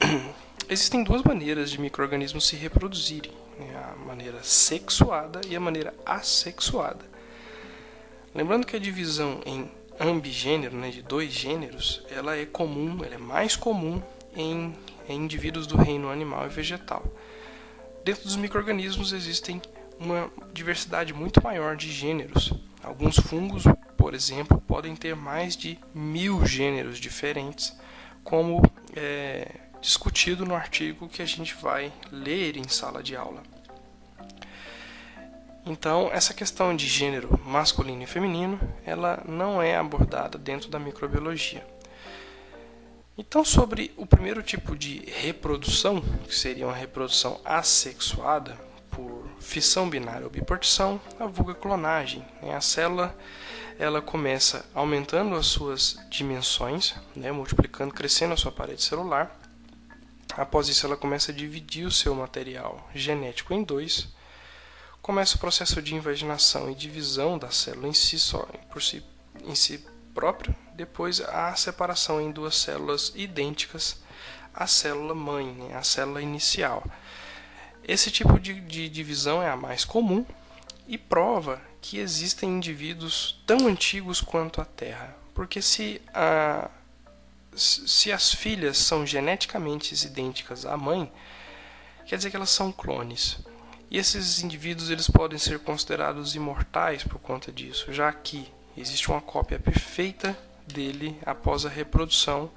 Existem 0.68 1.04
duas 1.04 1.22
maneiras 1.22 1.70
de 1.70 1.80
microorganismos 1.80 2.44
se 2.44 2.56
reproduzirem: 2.56 3.30
né? 3.56 3.72
a 3.76 3.96
maneira 4.04 4.42
sexuada 4.42 5.40
e 5.48 5.54
a 5.54 5.60
maneira 5.60 5.94
assexuada. 6.04 7.04
Lembrando 8.34 8.66
que 8.66 8.74
a 8.74 8.80
divisão 8.80 9.40
em 9.46 9.70
ambigênero, 9.98 10.76
né, 10.76 10.90
de 10.90 11.02
dois 11.02 11.32
gêneros, 11.32 12.04
ela 12.10 12.36
é 12.36 12.44
comum, 12.44 13.04
ela 13.04 13.14
é 13.14 13.18
mais 13.18 13.54
comum 13.54 14.02
em, 14.34 14.74
em 15.08 15.16
indivíduos 15.16 15.64
do 15.64 15.76
reino 15.76 16.10
animal 16.10 16.44
e 16.46 16.50
vegetal. 16.50 17.04
Dentro 18.04 18.24
dos 18.24 18.36
microorganismos 18.36 19.12
existem 19.12 19.62
uma 19.98 20.30
diversidade 20.52 21.12
muito 21.12 21.42
maior 21.42 21.76
de 21.76 21.90
gêneros. 21.90 22.52
Alguns 22.82 23.16
fungos, 23.16 23.64
por 23.96 24.14
exemplo, 24.14 24.60
podem 24.60 24.94
ter 24.94 25.16
mais 25.16 25.56
de 25.56 25.78
mil 25.94 26.44
gêneros 26.46 26.98
diferentes, 26.98 27.76
como 28.22 28.62
é, 28.94 29.48
discutido 29.80 30.44
no 30.44 30.54
artigo 30.54 31.08
que 31.08 31.22
a 31.22 31.26
gente 31.26 31.54
vai 31.54 31.92
ler 32.10 32.56
em 32.56 32.68
sala 32.68 33.02
de 33.02 33.16
aula. 33.16 33.42
Então, 35.64 36.08
essa 36.12 36.32
questão 36.32 36.76
de 36.76 36.86
gênero 36.86 37.40
masculino 37.44 38.02
e 38.02 38.06
feminino, 38.06 38.60
ela 38.84 39.20
não 39.26 39.60
é 39.60 39.76
abordada 39.76 40.38
dentro 40.38 40.70
da 40.70 40.78
microbiologia. 40.78 41.66
Então, 43.18 43.44
sobre 43.44 43.92
o 43.96 44.06
primeiro 44.06 44.42
tipo 44.42 44.76
de 44.76 45.02
reprodução, 45.06 46.00
que 46.00 46.34
seria 46.34 46.66
uma 46.66 46.74
reprodução 46.74 47.40
assexuada 47.44 48.65
por 48.90 49.28
fissão 49.40 49.88
binária 49.88 50.24
ou 50.24 50.30
bipartição, 50.30 51.00
a 51.18 51.26
vulga 51.26 51.54
clonagem. 51.54 52.24
Né? 52.42 52.54
A 52.54 52.60
célula 52.60 53.16
ela 53.78 54.00
começa 54.00 54.64
aumentando 54.74 55.34
as 55.34 55.46
suas 55.46 55.98
dimensões, 56.08 56.94
né? 57.14 57.30
multiplicando, 57.30 57.92
crescendo 57.92 58.34
a 58.34 58.36
sua 58.36 58.52
parede 58.52 58.82
celular. 58.82 59.38
Após 60.34 60.68
isso, 60.68 60.86
ela 60.86 60.96
começa 60.96 61.32
a 61.32 61.34
dividir 61.34 61.86
o 61.86 61.90
seu 61.90 62.14
material 62.14 62.88
genético 62.94 63.54
em 63.54 63.62
dois. 63.62 64.08
Começa 65.00 65.36
o 65.36 65.38
processo 65.40 65.80
de 65.80 65.94
invaginação 65.94 66.70
e 66.70 66.74
divisão 66.74 67.38
da 67.38 67.50
célula 67.50 67.88
em 67.88 67.92
si, 67.92 68.18
só, 68.18 68.42
por 68.70 68.82
si, 68.82 69.04
em 69.44 69.54
si 69.54 69.84
próprio, 70.14 70.54
depois 70.74 71.20
a 71.20 71.54
separação 71.54 72.20
em 72.20 72.30
duas 72.30 72.56
células 72.56 73.12
idênticas 73.14 74.02
à 74.52 74.66
célula 74.66 75.14
mãe, 75.14 75.46
né, 75.52 75.76
a 75.76 75.82
célula 75.82 76.22
inicial. 76.22 76.82
Esse 77.86 78.10
tipo 78.10 78.38
de, 78.40 78.60
de 78.60 78.88
divisão 78.88 79.42
é 79.42 79.48
a 79.48 79.56
mais 79.56 79.84
comum 79.84 80.24
e 80.88 80.98
prova 80.98 81.60
que 81.80 81.98
existem 81.98 82.50
indivíduos 82.50 83.42
tão 83.46 83.66
antigos 83.66 84.20
quanto 84.20 84.60
a 84.60 84.64
Terra. 84.64 85.16
Porque 85.34 85.62
se, 85.62 86.00
a, 86.12 86.68
se 87.54 88.10
as 88.10 88.32
filhas 88.32 88.78
são 88.78 89.06
geneticamente 89.06 89.94
idênticas 90.04 90.66
à 90.66 90.76
mãe, 90.76 91.12
quer 92.06 92.16
dizer 92.16 92.30
que 92.30 92.36
elas 92.36 92.50
são 92.50 92.72
clones. 92.72 93.38
E 93.90 93.98
esses 93.98 94.42
indivíduos 94.42 94.90
eles 94.90 95.08
podem 95.08 95.38
ser 95.38 95.60
considerados 95.60 96.34
imortais 96.34 97.04
por 97.04 97.20
conta 97.20 97.52
disso, 97.52 97.92
já 97.92 98.12
que 98.12 98.50
Existe 98.76 99.08
uma 99.08 99.22
cópia 99.22 99.58
perfeita 99.58 100.36
dele 100.66 101.18
após 101.24 101.64
a 101.64 101.68
reprodução 101.68 102.50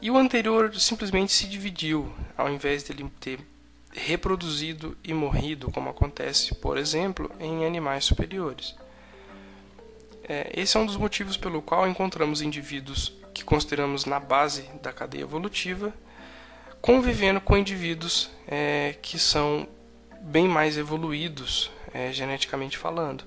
e 0.00 0.08
o 0.08 0.16
anterior 0.16 0.72
simplesmente 0.76 1.32
se 1.32 1.48
dividiu, 1.48 2.14
ao 2.36 2.48
invés 2.48 2.84
dele 2.84 3.10
ter 3.18 3.40
reproduzido 3.92 4.96
e 5.04 5.12
morrido, 5.12 5.70
como 5.70 5.90
acontece, 5.90 6.54
por 6.54 6.78
exemplo, 6.78 7.30
em 7.38 7.64
animais 7.64 8.04
superiores. 8.04 8.74
É, 10.28 10.50
esse 10.54 10.76
é 10.76 10.80
um 10.80 10.86
dos 10.86 10.96
motivos 10.96 11.36
pelo 11.36 11.60
qual 11.60 11.88
encontramos 11.88 12.42
indivíduos 12.42 13.12
que 13.34 13.44
consideramos 13.44 14.04
na 14.04 14.20
base 14.20 14.62
da 14.82 14.92
cadeia 14.92 15.22
evolutiva 15.22 15.92
convivendo 16.80 17.40
com 17.40 17.56
indivíduos 17.56 18.30
é, 18.46 18.96
que 19.00 19.18
são 19.18 19.66
bem 20.20 20.46
mais 20.46 20.76
evoluídos 20.76 21.70
é, 21.92 22.12
geneticamente 22.12 22.76
falando 22.78 23.24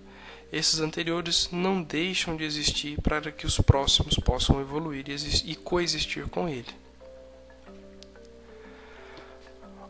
esses 0.51 0.79
anteriores 0.79 1.49
não 1.51 1.81
deixam 1.81 2.37
de 2.37 2.43
existir 2.43 3.01
para 3.01 3.31
que 3.31 3.45
os 3.45 3.57
próximos 3.59 4.15
possam 4.15 4.61
evoluir 4.61 5.05
e 5.43 5.55
coexistir 5.55 6.27
com 6.27 6.47
ele. 6.47 6.69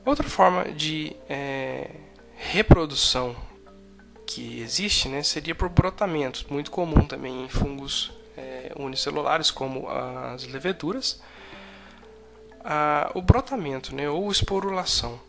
Outra 0.05 0.29
forma 0.29 0.65
de 0.65 1.15
é, 1.27 1.89
reprodução 2.35 3.35
que 4.27 4.62
existe 4.62 5.09
né, 5.09 5.24
seria 5.24 5.55
por 5.55 5.67
brotamento, 5.67 6.45
muito 6.50 6.69
comum 6.69 7.05
também 7.07 7.43
em 7.43 7.50
fungos 7.50 8.12
é, 8.38 8.71
unicelulares, 8.75 9.50
como 9.50 9.89
as 9.89 10.45
leveduras. 10.45 11.21
O 13.13 13.21
brotamento, 13.21 13.95
né, 13.95 14.09
ou 14.09 14.31
esporulação. 14.31 15.19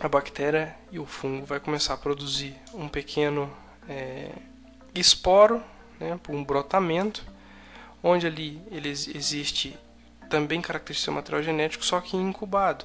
A 0.00 0.08
bactéria 0.08 0.76
e 0.92 0.98
o 0.98 1.06
fungo 1.06 1.44
vai 1.44 1.58
começar 1.58 1.94
a 1.94 1.96
produzir 1.96 2.54
um 2.74 2.88
pequeno 2.88 3.52
é, 3.88 4.30
esporo, 4.94 5.62
né, 5.98 6.18
um 6.28 6.44
brotamento, 6.44 7.24
onde 8.02 8.26
ali 8.26 8.62
ele 8.70 8.88
existe 8.88 9.76
também 10.28 10.60
característica 10.60 11.10
do 11.10 11.14
material 11.14 11.42
genético, 11.42 11.84
só 11.84 12.00
que 12.00 12.16
incubado. 12.16 12.84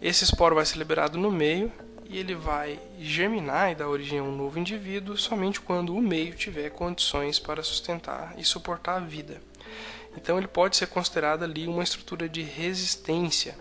Esse 0.00 0.24
esporo 0.24 0.54
vai 0.54 0.66
ser 0.66 0.78
liberado 0.78 1.18
no 1.18 1.30
meio 1.30 1.72
e 2.04 2.18
ele 2.18 2.34
vai 2.34 2.78
germinar 2.98 3.72
e 3.72 3.74
dar 3.74 3.88
origem 3.88 4.18
a 4.18 4.22
um 4.22 4.36
novo 4.36 4.58
indivíduo 4.58 5.16
somente 5.16 5.60
quando 5.60 5.96
o 5.96 6.02
meio 6.02 6.34
tiver 6.34 6.70
condições 6.70 7.38
para 7.38 7.62
sustentar 7.62 8.34
e 8.38 8.44
suportar 8.44 8.96
a 8.96 9.00
vida. 9.00 9.40
Então 10.16 10.38
ele 10.38 10.46
pode 10.46 10.76
ser 10.76 10.86
considerado 10.86 11.42
ali 11.42 11.66
uma 11.66 11.82
estrutura 11.82 12.28
de 12.28 12.42
resistência 12.42 13.56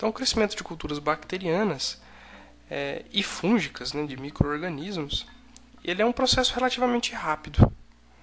Então, 0.00 0.08
o 0.08 0.12
crescimento 0.14 0.56
de 0.56 0.64
culturas 0.64 0.98
bacterianas 0.98 2.00
é, 2.70 3.04
e 3.12 3.22
fúngicas, 3.22 3.92
né, 3.92 4.06
de 4.06 4.16
micro-organismos, 4.16 5.26
ele 5.84 6.00
é 6.00 6.06
um 6.06 6.10
processo 6.10 6.54
relativamente 6.54 7.12
rápido. 7.12 7.70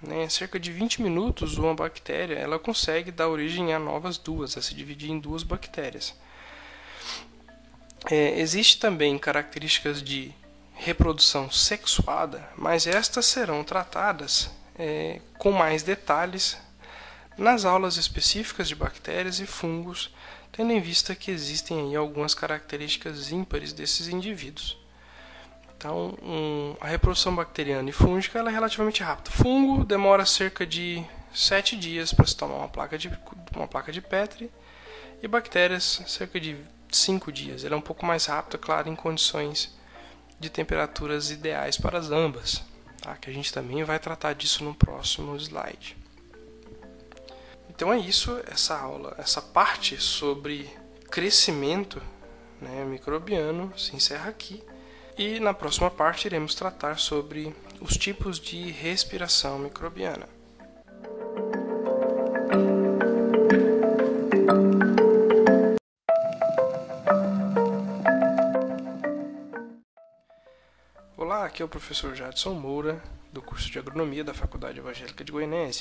Né? 0.01 0.27
Cerca 0.29 0.59
de 0.59 0.71
20 0.71 1.01
minutos, 1.01 1.57
uma 1.57 1.73
bactéria 1.73 2.35
ela 2.35 2.59
consegue 2.59 3.11
dar 3.11 3.27
origem 3.27 3.73
a 3.73 3.79
novas 3.79 4.17
duas, 4.17 4.57
a 4.57 4.61
se 4.61 4.73
dividir 4.75 5.09
em 5.09 5.19
duas 5.19 5.43
bactérias. 5.43 6.15
É, 8.09 8.39
Existem 8.39 8.79
também 8.79 9.17
características 9.17 10.01
de 10.01 10.33
reprodução 10.73 11.49
sexuada, 11.49 12.47
mas 12.55 12.85
estas 12.85 13.25
serão 13.25 13.63
tratadas 13.63 14.49
é, 14.77 15.19
com 15.37 15.51
mais 15.51 15.81
detalhes 15.83 16.57
nas 17.37 17.65
aulas 17.65 17.97
específicas 17.97 18.67
de 18.67 18.75
bactérias 18.75 19.39
e 19.39 19.45
fungos 19.45 20.11
tendo 20.51 20.71
em 20.71 20.81
vista 20.81 21.13
que 21.15 21.29
existem 21.29 21.89
aí 21.89 21.95
algumas 21.95 22.33
características 22.33 23.31
ímpares 23.31 23.73
desses 23.73 24.07
indivíduos. 24.07 24.75
Então, 25.77 26.17
um, 26.23 26.75
a 26.81 26.87
reprodução 26.87 27.35
bacteriana 27.35 27.87
e 27.87 27.93
fúngica 27.93 28.39
é 28.39 28.49
relativamente 28.49 29.03
rápida. 29.03 29.29
Fungo 29.29 29.85
demora 29.85 30.25
cerca 30.25 30.65
de 30.65 31.05
7 31.31 31.77
dias 31.77 32.11
para 32.11 32.25
se 32.25 32.35
tomar 32.35 32.55
uma 32.55 32.67
placa 32.67 32.97
de, 32.97 33.11
uma 33.55 33.67
placa 33.67 33.91
de 33.91 34.01
Petri 34.01 34.51
e 35.21 35.27
bactérias 35.27 36.01
cerca 36.07 36.39
de 36.39 36.57
5 36.91 37.31
dias. 37.31 37.63
Ele 37.63 37.75
é 37.75 37.77
um 37.77 37.81
pouco 37.81 38.05
mais 38.05 38.25
rápido, 38.25 38.57
claro, 38.57 38.89
em 38.89 38.95
condições 38.95 39.77
de 40.39 40.49
temperaturas 40.49 41.29
ideais 41.29 41.77
para 41.77 41.99
as 41.99 42.09
ambas, 42.09 42.63
tá? 42.99 43.15
que 43.15 43.29
a 43.29 43.33
gente 43.33 43.53
também 43.53 43.83
vai 43.83 43.99
tratar 43.99 44.33
disso 44.33 44.63
no 44.63 44.73
próximo 44.73 45.35
slide. 45.37 45.95
Então 47.69 47.93
é 47.93 47.99
isso, 47.99 48.41
essa 48.47 48.75
aula, 48.75 49.13
essa 49.19 49.41
parte 49.41 50.01
sobre 50.01 50.67
crescimento 51.11 52.01
né, 52.59 52.83
microbiano 52.83 53.71
se 53.77 53.95
encerra 53.95 54.29
aqui. 54.29 54.63
E 55.17 55.39
na 55.39 55.53
próxima 55.53 55.89
parte 55.89 56.25
iremos 56.25 56.53
tratar 56.53 56.99
sobre 56.99 57.55
os 57.81 57.97
tipos 57.97 58.39
de 58.39 58.69
respiração 58.69 59.57
microbiana. 59.57 60.36
Aqui 71.57 71.63
é 71.63 71.65
o 71.65 71.67
professor 71.67 72.13
Jadson 72.13 72.53
Moura 72.53 73.01
do 73.33 73.41
curso 73.41 73.71
de 73.71 73.79
agronomia 73.79 74.23
da 74.23 74.31
Faculdade 74.31 74.77
Evangélica 74.77 75.23
de 75.23 75.31
Goiânia. 75.31 75.71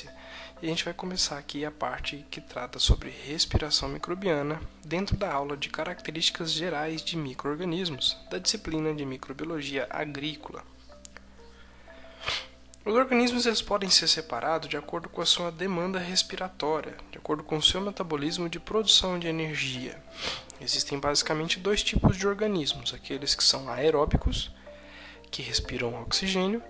E 0.59 0.65
a 0.65 0.69
gente 0.69 0.83
vai 0.83 0.91
começar 0.91 1.37
aqui 1.37 1.63
a 1.63 1.69
parte 1.69 2.25
que 2.31 2.41
trata 2.41 2.79
sobre 2.79 3.11
respiração 3.11 3.87
microbiana 3.87 4.59
dentro 4.83 5.15
da 5.15 5.31
aula 5.31 5.55
de 5.55 5.69
características 5.69 6.51
gerais 6.51 7.03
de 7.03 7.15
microorganismos, 7.15 8.17
da 8.31 8.39
disciplina 8.39 8.91
de 8.91 9.05
microbiologia 9.05 9.85
agrícola. 9.91 10.63
Os 12.83 12.95
organismos 12.95 13.45
eles 13.45 13.61
podem 13.61 13.91
ser 13.91 14.07
separados 14.07 14.67
de 14.67 14.77
acordo 14.77 15.07
com 15.07 15.21
a 15.21 15.27
sua 15.27 15.51
demanda 15.51 15.99
respiratória, 15.99 16.97
de 17.11 17.19
acordo 17.19 17.43
com 17.43 17.57
o 17.57 17.61
seu 17.61 17.81
metabolismo 17.81 18.49
de 18.49 18.59
produção 18.59 19.19
de 19.19 19.27
energia. 19.27 20.01
Existem 20.59 20.97
basicamente 20.97 21.59
dois 21.59 21.83
tipos 21.83 22.17
de 22.17 22.27
organismos: 22.27 22.95
aqueles 22.95 23.35
que 23.35 23.43
são 23.43 23.69
aeróbicos, 23.69 24.56
que 25.31 25.41
respiram 25.41 26.01
oxigênio, 26.01 26.61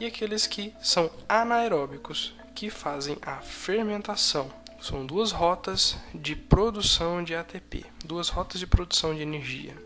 e 0.00 0.06
aqueles 0.06 0.46
que 0.46 0.74
são 0.80 1.10
anaeróbicos, 1.28 2.34
que 2.54 2.70
fazem 2.70 3.16
a 3.22 3.36
fermentação. 3.36 4.50
São 4.80 5.04
duas 5.04 5.32
rotas 5.32 5.96
de 6.14 6.36
produção 6.36 7.22
de 7.22 7.34
ATP, 7.34 7.84
duas 8.04 8.28
rotas 8.28 8.60
de 8.60 8.66
produção 8.66 9.14
de 9.14 9.22
energia. 9.22 9.76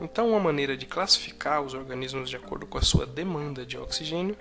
Então, 0.00 0.30
uma 0.30 0.40
maneira 0.40 0.76
de 0.76 0.86
classificar 0.86 1.62
os 1.62 1.74
organismos 1.74 2.28
de 2.28 2.36
acordo 2.36 2.66
com 2.66 2.78
a 2.78 2.82
sua 2.82 3.06
demanda 3.06 3.64
de 3.64 3.78
oxigênio 3.78 4.36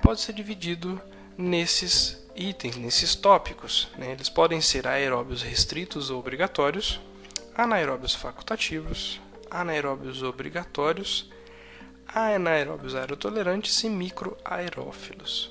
pode 0.00 0.20
ser 0.20 0.32
dividido 0.32 1.00
nesses 1.36 2.24
itens, 2.34 2.76
nesses 2.76 3.14
tópicos. 3.14 3.88
Né? 3.96 4.12
Eles 4.12 4.28
podem 4.28 4.60
ser 4.60 4.86
aeróbios 4.86 5.42
restritos 5.42 6.10
ou 6.10 6.20
obrigatórios, 6.20 7.00
anaeróbios 7.54 8.14
facultativos, 8.14 9.20
anaeróbios 9.50 10.22
obrigatórios 10.22 11.30
anaeróbios 12.14 12.94
aerotolerantes 12.94 13.82
e 13.84 13.88
microaerófilos. 13.88 15.50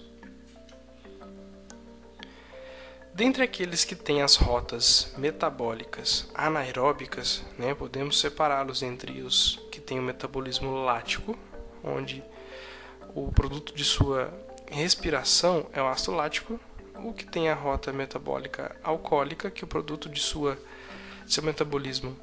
Dentre 3.13 3.43
aqueles 3.43 3.84
que 3.84 3.95
têm 3.95 4.21
as 4.21 4.36
rotas 4.36 5.13
metabólicas 5.17 6.30
anaeróbicas, 6.34 7.43
né, 7.58 7.74
podemos 7.74 8.19
separá-los 8.19 8.82
entre 8.82 9.21
os 9.21 9.60
que 9.71 9.82
têm 9.82 10.00
o 10.00 10.04
metabolismo 10.04 10.84
lático, 10.86 11.38
onde 11.84 12.24
o 13.13 13.32
produto 13.32 13.76
de 13.76 13.84
sua 13.84 14.34
respiração 14.69 15.67
é 15.74 15.82
o 15.82 15.88
ácido 15.88 16.15
lático, 16.15 16.60
o 16.95 17.12
que 17.12 17.26
tem 17.26 17.50
a 17.50 17.54
rota 17.54 17.91
metabólica 17.91 18.76
alcoólica, 18.82 19.52
que 19.52 19.63
o 19.63 19.67
produto 19.67 20.08
de 20.08 20.21
sua 20.21 20.58
seu 21.28 21.43
metabolismo 21.43 22.17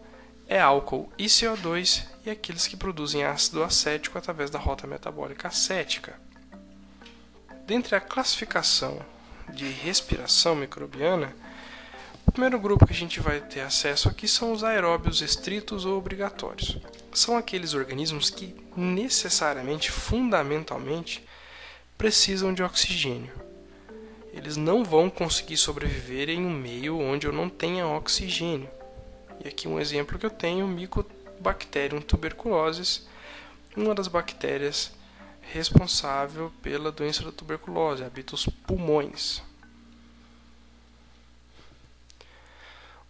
é 0.49 0.59
álcool 0.59 1.13
e 1.19 1.27
CO2, 1.27 2.05
e 2.25 2.31
aqueles 2.31 2.67
que 2.67 2.77
produzem 2.77 3.23
ácido 3.23 3.63
acético 3.63 4.17
através 4.17 4.51
da 4.51 4.59
rota 4.59 4.87
metabólica 4.87 5.49
acética. 5.49 6.19
Dentre 7.67 7.95
a 7.95 8.01
classificação 8.01 8.99
de 9.53 9.69
respiração 9.69 10.57
microbiana, 10.57 11.37
o 12.27 12.33
primeiro 12.33 12.59
grupo 12.59 12.87
que 12.87 12.93
a 12.93 12.97
gente 12.97 13.21
vai 13.21 13.41
ter 13.41 13.61
acesso 13.61 14.09
aqui 14.09 14.27
são 14.27 14.53
os 14.53 14.65
aeróbios 14.65 15.21
estritos 15.21 15.85
ou 15.85 15.99
obrigatórios. 15.99 16.79
São 17.13 17.37
aqueles 17.37 17.75
organismos 17.75 18.31
que 18.31 18.55
necessariamente, 18.75 19.91
fundamentalmente, 19.91 21.23
precisam 21.97 22.55
de 22.55 22.63
oxigênio. 22.63 23.33
Eles 24.33 24.57
não 24.57 24.85
vão 24.85 25.11
conseguir 25.11 25.57
sobreviver 25.57 26.31
em 26.31 26.45
um 26.45 26.51
meio 26.51 26.99
onde 26.99 27.27
eu 27.27 27.33
não 27.33 27.49
tenha 27.49 27.87
oxigênio. 27.87 28.78
E 29.45 29.49
aqui 29.49 29.69
um 29.69 29.79
exemplo 29.79 30.19
que 30.19 30.27
eu 30.27 30.31
tenho, 30.31 30.67
Mycobacterium 30.67 32.01
tuberculosis, 32.01 33.07
uma 33.77 33.95
das 33.95 34.09
bactérias 34.09 34.93
responsável 35.53 36.53
pela 36.63 36.93
doença 36.93 37.23
da 37.23 37.33
tuberculose, 37.33 38.05
habita 38.05 38.35
os 38.35 38.47
pulmões. 38.47 39.43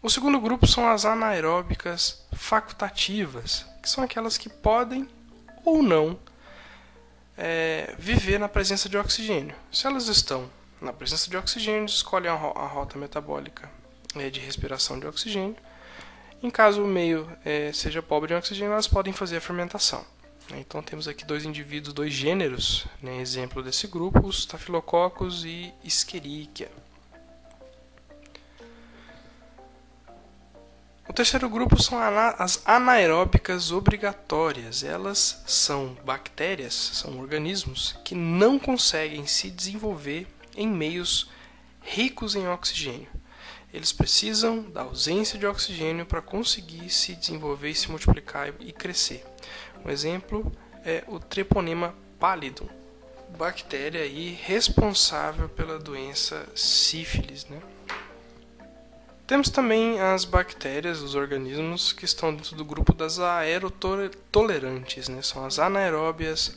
O 0.01 0.09
segundo 0.09 0.39
grupo 0.41 0.67
são 0.67 0.89
as 0.89 1.05
anaeróbicas 1.05 2.25
facultativas, 2.33 3.67
que 3.83 3.91
são 3.91 4.05
aquelas 4.05 4.39
que 4.39 4.49
podem 4.49 5.09
ou 5.65 5.83
não 5.83 6.17
é, 7.37 7.95
viver 7.99 8.39
na 8.39 8.49
presença 8.49 8.89
de 8.89 8.97
oxigênio. 8.97 9.57
Se 9.73 9.87
elas 9.87 10.07
estão 10.07 10.49
na 10.81 10.93
presença 10.93 11.29
de 11.29 11.37
oxigênio, 11.37 11.87
escolhem 11.87 12.31
a, 12.31 12.35
rota 12.35 12.97
metabólica 12.97 13.69
é, 14.15 14.31
de 14.31 14.39
respiração 14.39 15.01
de 15.01 15.07
oxigênio. 15.07 15.57
Em 16.43 16.51
caso 16.51 16.85
o 16.85 16.87
meio 16.87 17.29
é, 17.45 17.73
seja 17.73 18.01
pobre 18.01 18.33
em 18.33 18.37
oxigênio, 18.37 18.73
elas 18.73 18.87
podem 18.87 19.13
fazer 19.13 19.39
a 19.39 19.41
fermentação. 19.41 20.05
Né? 20.51 20.61
Então 20.61 20.83
temos 20.83 21.09
aqui 21.09 21.25
dois 21.25 21.45
indivíduos, 21.45 21.93
dois 21.93 22.13
gêneros, 22.13 22.87
né, 23.03 23.21
exemplo 23.21 23.63
desse 23.63 23.87
grupo, 23.87 24.27
os 24.27 24.41
Staphylococcus 24.41 25.45
e 25.45 25.73
Escherichia. 25.85 26.71
O 31.09 31.13
terceiro 31.13 31.49
grupo 31.49 31.83
são 31.83 31.99
as 31.99 32.63
anaeróbicas 32.67 33.73
obrigatórias. 33.73 34.85
Elas 34.85 35.43
são 35.47 35.97
bactérias, 36.05 36.75
são 36.75 37.19
organismos 37.19 37.99
que 38.05 38.15
não 38.15 38.59
conseguem 38.59 39.27
se 39.27 39.51
desenvolver 39.51 40.27
em 40.55 40.69
meios 40.69 41.31
ricos 41.81 42.37
em 42.37 42.47
oxigênio. 42.47 43.09
Eles 43.73 43.93
precisam 43.93 44.63
da 44.63 44.83
ausência 44.83 45.39
de 45.39 45.47
oxigênio 45.47 46.07
para 46.07 46.23
conseguir 46.23 46.89
se 46.89 47.15
desenvolver, 47.15 47.75
se 47.75 47.91
multiplicar 47.91 48.53
e 48.61 48.73
crescer. 48.73 49.25
Um 49.85 49.91
exemplo 49.91 50.51
é 50.85 51.05
o 51.07 51.21
Treponema 51.21 51.95
pallidum, 52.19 52.69
bactéria 53.37 54.03
aí 54.03 54.39
responsável 54.43 55.49
pela 55.49 55.79
doença 55.79 56.49
sífilis. 56.55 57.45
Né? 57.45 57.61
Temos 59.27 59.51
também 59.51 60.01
as 60.01 60.25
bactérias, 60.25 61.03
os 61.03 61.15
organismos 61.15 61.93
que 61.93 62.07
estão 62.07 62.35
dentro 62.35 62.57
do 62.57 62.65
grupo 62.65 62.95
das 62.95 63.19
aerotolerantes, 63.19 65.09
né? 65.09 65.21
são 65.21 65.45
as 65.45 65.59
anaeróbias 65.59 66.57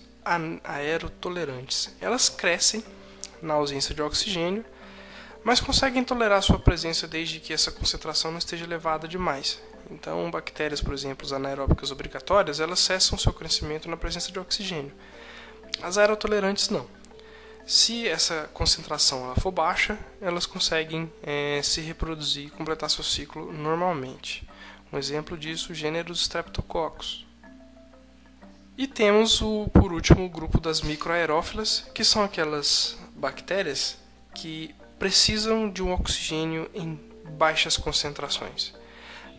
aerotolerantes. 0.63 1.93
Elas 1.99 2.29
crescem 2.29 2.83
na 3.41 3.55
ausência 3.55 3.93
de 3.93 4.01
oxigênio, 4.01 4.63
mas 5.43 5.59
conseguem 5.59 6.03
tolerar 6.03 6.41
sua 6.41 6.59
presença 6.59 7.07
desde 7.07 7.39
que 7.39 7.53
essa 7.53 7.71
concentração 7.71 8.31
não 8.31 8.37
esteja 8.37 8.63
elevada 8.63 9.07
demais. 9.07 9.61
Então, 9.89 10.29
bactérias, 10.31 10.81
por 10.81 10.93
exemplo, 10.93 11.25
as 11.25 11.33
anaeróbicas 11.33 11.91
obrigatórias, 11.91 12.59
elas 12.59 12.79
cessam 12.79 13.17
seu 13.17 13.33
crescimento 13.33 13.89
na 13.89 13.97
presença 13.97 14.31
de 14.31 14.39
oxigênio. 14.39 14.93
As 15.81 15.97
aerotolerantes 15.97 16.69
não. 16.69 16.87
Se 17.65 18.07
essa 18.07 18.49
concentração 18.53 19.25
ela 19.25 19.35
for 19.35 19.51
baixa, 19.51 19.97
elas 20.19 20.45
conseguem 20.45 21.11
é, 21.21 21.61
se 21.63 21.81
reproduzir 21.81 22.47
e 22.47 22.49
completar 22.49 22.89
seu 22.89 23.03
ciclo 23.03 23.51
normalmente. 23.51 24.47
Um 24.91 24.97
exemplo 24.97 25.37
disso, 25.37 25.73
gêneros 25.73 26.21
Streptococcus. 26.21 27.25
E 28.77 28.87
temos, 28.87 29.41
o, 29.41 29.69
por 29.73 29.93
último, 29.93 30.25
o 30.25 30.29
grupo 30.29 30.59
das 30.59 30.81
microaerófilas, 30.81 31.85
que 31.93 32.03
são 32.03 32.23
aquelas 32.23 32.97
bactérias 33.15 33.97
que 34.33 34.73
precisam 35.01 35.67
de 35.67 35.81
um 35.81 35.91
oxigênio 35.91 36.69
em 36.75 36.93
baixas 37.31 37.75
concentrações. 37.75 38.71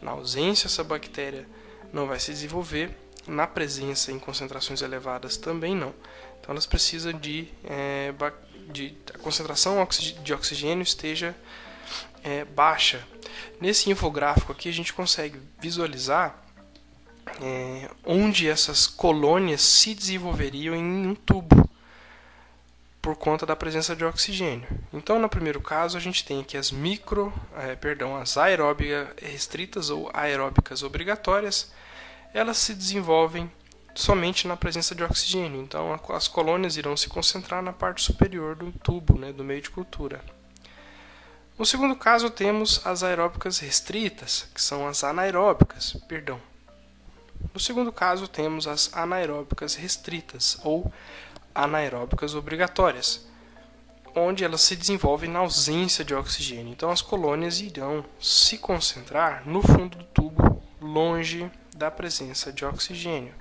Na 0.02 0.10
ausência, 0.10 0.66
essa 0.66 0.82
bactéria 0.82 1.46
não 1.92 2.08
vai 2.08 2.18
se 2.18 2.32
desenvolver, 2.32 2.90
na 3.28 3.46
presença 3.46 4.10
em 4.10 4.18
concentrações 4.18 4.82
elevadas 4.82 5.36
também 5.36 5.76
não. 5.76 5.94
Então 6.40 6.50
elas 6.50 6.66
precisam 6.66 7.12
de, 7.12 7.46
é, 7.62 8.12
de 8.72 8.92
a 9.14 9.18
concentração 9.18 9.86
de 10.24 10.34
oxigênio 10.34 10.82
esteja 10.82 11.32
é, 12.24 12.44
baixa. 12.44 13.06
Nesse 13.60 13.88
infográfico 13.88 14.50
aqui 14.50 14.68
a 14.68 14.72
gente 14.72 14.92
consegue 14.92 15.38
visualizar 15.60 16.42
é, 17.40 17.88
onde 18.04 18.48
essas 18.48 18.88
colônias 18.88 19.62
se 19.62 19.94
desenvolveriam 19.94 20.74
em 20.74 21.06
um 21.06 21.14
tubo 21.14 21.70
por 23.02 23.16
conta 23.16 23.44
da 23.44 23.56
presença 23.56 23.96
de 23.96 24.04
oxigênio. 24.04 24.68
Então, 24.92 25.18
no 25.18 25.28
primeiro 25.28 25.60
caso, 25.60 25.98
a 25.98 26.00
gente 26.00 26.24
tem 26.24 26.40
aqui 26.40 26.56
as 26.56 26.70
micro, 26.70 27.32
é, 27.56 27.74
perdão, 27.74 28.16
as 28.16 28.36
aeróbicas 28.38 29.08
restritas 29.20 29.90
ou 29.90 30.08
aeróbicas 30.14 30.84
obrigatórias, 30.84 31.72
elas 32.32 32.58
se 32.58 32.72
desenvolvem 32.72 33.50
somente 33.92 34.46
na 34.46 34.56
presença 34.56 34.94
de 34.94 35.02
oxigênio. 35.02 35.60
Então, 35.60 35.98
as 36.10 36.28
colônias 36.28 36.76
irão 36.76 36.96
se 36.96 37.08
concentrar 37.08 37.60
na 37.60 37.72
parte 37.72 38.02
superior 38.02 38.54
do 38.54 38.70
tubo, 38.70 39.18
né, 39.18 39.32
do 39.32 39.42
meio 39.42 39.60
de 39.60 39.70
cultura. 39.70 40.24
No 41.58 41.66
segundo 41.66 41.96
caso, 41.96 42.30
temos 42.30 42.86
as 42.86 43.02
aeróbicas 43.02 43.58
restritas, 43.58 44.48
que 44.54 44.62
são 44.62 44.86
as 44.86 45.02
anaeróbicas, 45.02 45.96
perdão. 46.08 46.40
No 47.52 47.58
segundo 47.58 47.92
caso, 47.92 48.28
temos 48.28 48.68
as 48.68 48.94
anaeróbicas 48.94 49.74
restritas 49.74 50.56
ou 50.62 50.90
anaeróbicas 51.54 52.34
obrigatórias, 52.34 53.26
onde 54.14 54.44
elas 54.44 54.60
se 54.60 54.76
desenvolvem 54.76 55.30
na 55.30 55.40
ausência 55.40 56.04
de 56.04 56.14
oxigênio. 56.14 56.72
Então 56.72 56.90
as 56.90 57.02
colônias 57.02 57.60
irão 57.60 58.04
se 58.20 58.58
concentrar 58.58 59.42
no 59.46 59.62
fundo 59.62 59.98
do 59.98 60.04
tubo, 60.04 60.62
longe 60.80 61.50
da 61.76 61.90
presença 61.90 62.52
de 62.52 62.64
oxigênio. 62.64 63.34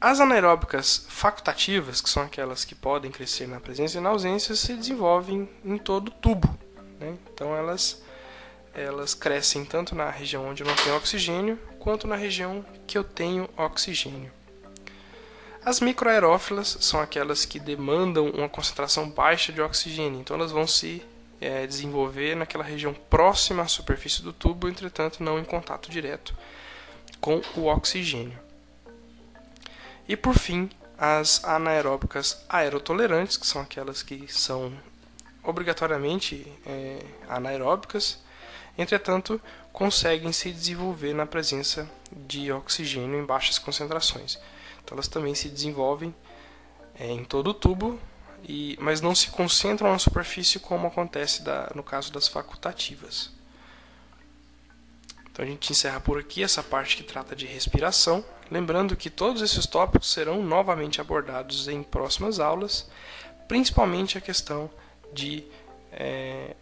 As 0.00 0.20
anaeróbicas 0.20 1.06
facultativas, 1.08 2.00
que 2.00 2.10
são 2.10 2.22
aquelas 2.22 2.64
que 2.64 2.74
podem 2.74 3.10
crescer 3.10 3.46
na 3.46 3.58
presença 3.58 3.96
e 3.96 4.00
na 4.00 4.10
ausência, 4.10 4.54
se 4.54 4.74
desenvolvem 4.74 5.48
em 5.64 5.78
todo 5.78 6.08
o 6.08 6.10
tubo. 6.10 6.58
Né? 7.00 7.16
Então 7.32 7.56
elas, 7.56 8.02
elas 8.74 9.14
crescem 9.14 9.64
tanto 9.64 9.94
na 9.94 10.10
região 10.10 10.46
onde 10.46 10.62
eu 10.62 10.66
não 10.66 10.76
tenho 10.76 10.96
oxigênio, 10.96 11.58
quanto 11.78 12.06
na 12.06 12.16
região 12.16 12.64
que 12.86 12.98
eu 12.98 13.04
tenho 13.04 13.48
oxigênio. 13.56 14.30
As 15.64 15.80
microaerófilas 15.80 16.76
são 16.80 17.00
aquelas 17.00 17.46
que 17.46 17.58
demandam 17.58 18.28
uma 18.28 18.50
concentração 18.50 19.08
baixa 19.08 19.50
de 19.50 19.62
oxigênio, 19.62 20.20
então 20.20 20.36
elas 20.36 20.52
vão 20.52 20.66
se 20.66 21.02
é, 21.40 21.66
desenvolver 21.66 22.36
naquela 22.36 22.62
região 22.62 22.92
próxima 22.92 23.62
à 23.62 23.66
superfície 23.66 24.20
do 24.20 24.30
tubo, 24.30 24.68
entretanto 24.68 25.22
não 25.22 25.38
em 25.38 25.44
contato 25.44 25.90
direto 25.90 26.36
com 27.18 27.40
o 27.56 27.64
oxigênio. 27.64 28.38
E 30.06 30.14
por 30.14 30.34
fim, 30.34 30.68
as 30.98 31.42
anaeróbicas 31.44 32.44
aerotolerantes, 32.46 33.38
que 33.38 33.46
são 33.46 33.62
aquelas 33.62 34.02
que 34.02 34.30
são 34.30 34.70
obrigatoriamente 35.42 36.46
é, 36.66 36.98
anaeróbicas, 37.26 38.18
entretanto 38.76 39.40
conseguem 39.72 40.30
se 40.30 40.52
desenvolver 40.52 41.14
na 41.14 41.24
presença 41.24 41.90
de 42.12 42.52
oxigênio 42.52 43.18
em 43.18 43.24
baixas 43.24 43.58
concentrações. 43.58 44.38
Então 44.84 44.96
elas 44.96 45.08
também 45.08 45.34
se 45.34 45.48
desenvolvem 45.48 46.14
é, 46.98 47.10
em 47.10 47.24
todo 47.24 47.48
o 47.48 47.54
tubo, 47.54 47.98
e, 48.46 48.76
mas 48.80 49.00
não 49.00 49.14
se 49.14 49.30
concentram 49.30 49.90
na 49.90 49.98
superfície 49.98 50.60
como 50.60 50.86
acontece 50.86 51.42
da, 51.42 51.72
no 51.74 51.82
caso 51.82 52.12
das 52.12 52.28
facultativas. 52.28 53.32
Então 55.30 55.44
a 55.44 55.48
gente 55.48 55.72
encerra 55.72 55.98
por 56.00 56.18
aqui 56.18 56.44
essa 56.44 56.62
parte 56.62 56.96
que 56.96 57.02
trata 57.02 57.34
de 57.34 57.46
respiração, 57.46 58.24
lembrando 58.50 58.94
que 58.94 59.10
todos 59.10 59.42
esses 59.42 59.66
tópicos 59.66 60.12
serão 60.12 60.42
novamente 60.42 61.00
abordados 61.00 61.66
em 61.66 61.82
próximas 61.82 62.38
aulas, 62.38 62.88
principalmente 63.48 64.16
a 64.16 64.20
questão 64.20 64.70
de 65.12 65.44
é, 65.90 66.54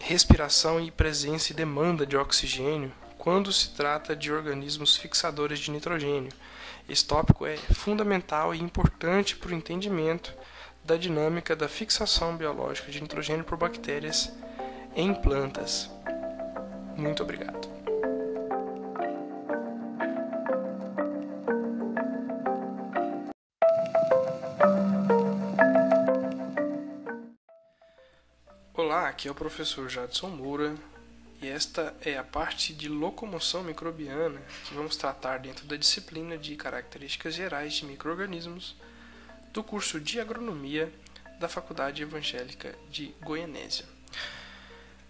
respiração 0.00 0.80
e 0.80 0.90
presença 0.90 1.52
e 1.52 1.56
demanda 1.56 2.06
de 2.06 2.16
oxigênio 2.16 2.92
quando 3.18 3.52
se 3.52 3.70
trata 3.70 4.14
de 4.14 4.32
organismos 4.32 4.96
fixadores 4.96 5.58
de 5.58 5.70
nitrogênio. 5.70 6.32
Esse 6.86 7.06
tópico 7.06 7.46
é 7.46 7.56
fundamental 7.56 8.54
e 8.54 8.60
importante 8.60 9.36
para 9.36 9.50
o 9.50 9.54
entendimento 9.54 10.34
da 10.84 10.96
dinâmica 10.96 11.56
da 11.56 11.66
fixação 11.66 12.36
biológica 12.36 12.92
de 12.92 13.00
nitrogênio 13.00 13.42
por 13.42 13.56
bactérias 13.56 14.30
em 14.94 15.14
plantas. 15.14 15.90
Muito 16.94 17.22
obrigado. 17.22 17.72
Olá, 28.74 29.08
aqui 29.08 29.26
é 29.26 29.30
o 29.30 29.34
professor 29.34 29.88
Jadson 29.88 30.28
Moura 30.28 30.74
e 31.42 31.48
esta 31.48 31.94
é 32.00 32.16
a 32.16 32.24
parte 32.24 32.72
de 32.72 32.88
locomoção 32.88 33.62
microbiana 33.62 34.40
que 34.64 34.74
vamos 34.74 34.96
tratar 34.96 35.38
dentro 35.38 35.66
da 35.66 35.76
disciplina 35.76 36.38
de 36.38 36.56
características 36.56 37.34
gerais 37.34 37.74
de 37.74 37.84
microorganismos 37.84 38.76
do 39.52 39.62
curso 39.62 40.00
de 40.00 40.20
agronomia 40.20 40.92
da 41.38 41.48
Faculdade 41.48 42.02
Evangélica 42.02 42.74
de 42.90 43.14
Goianésia. 43.22 43.84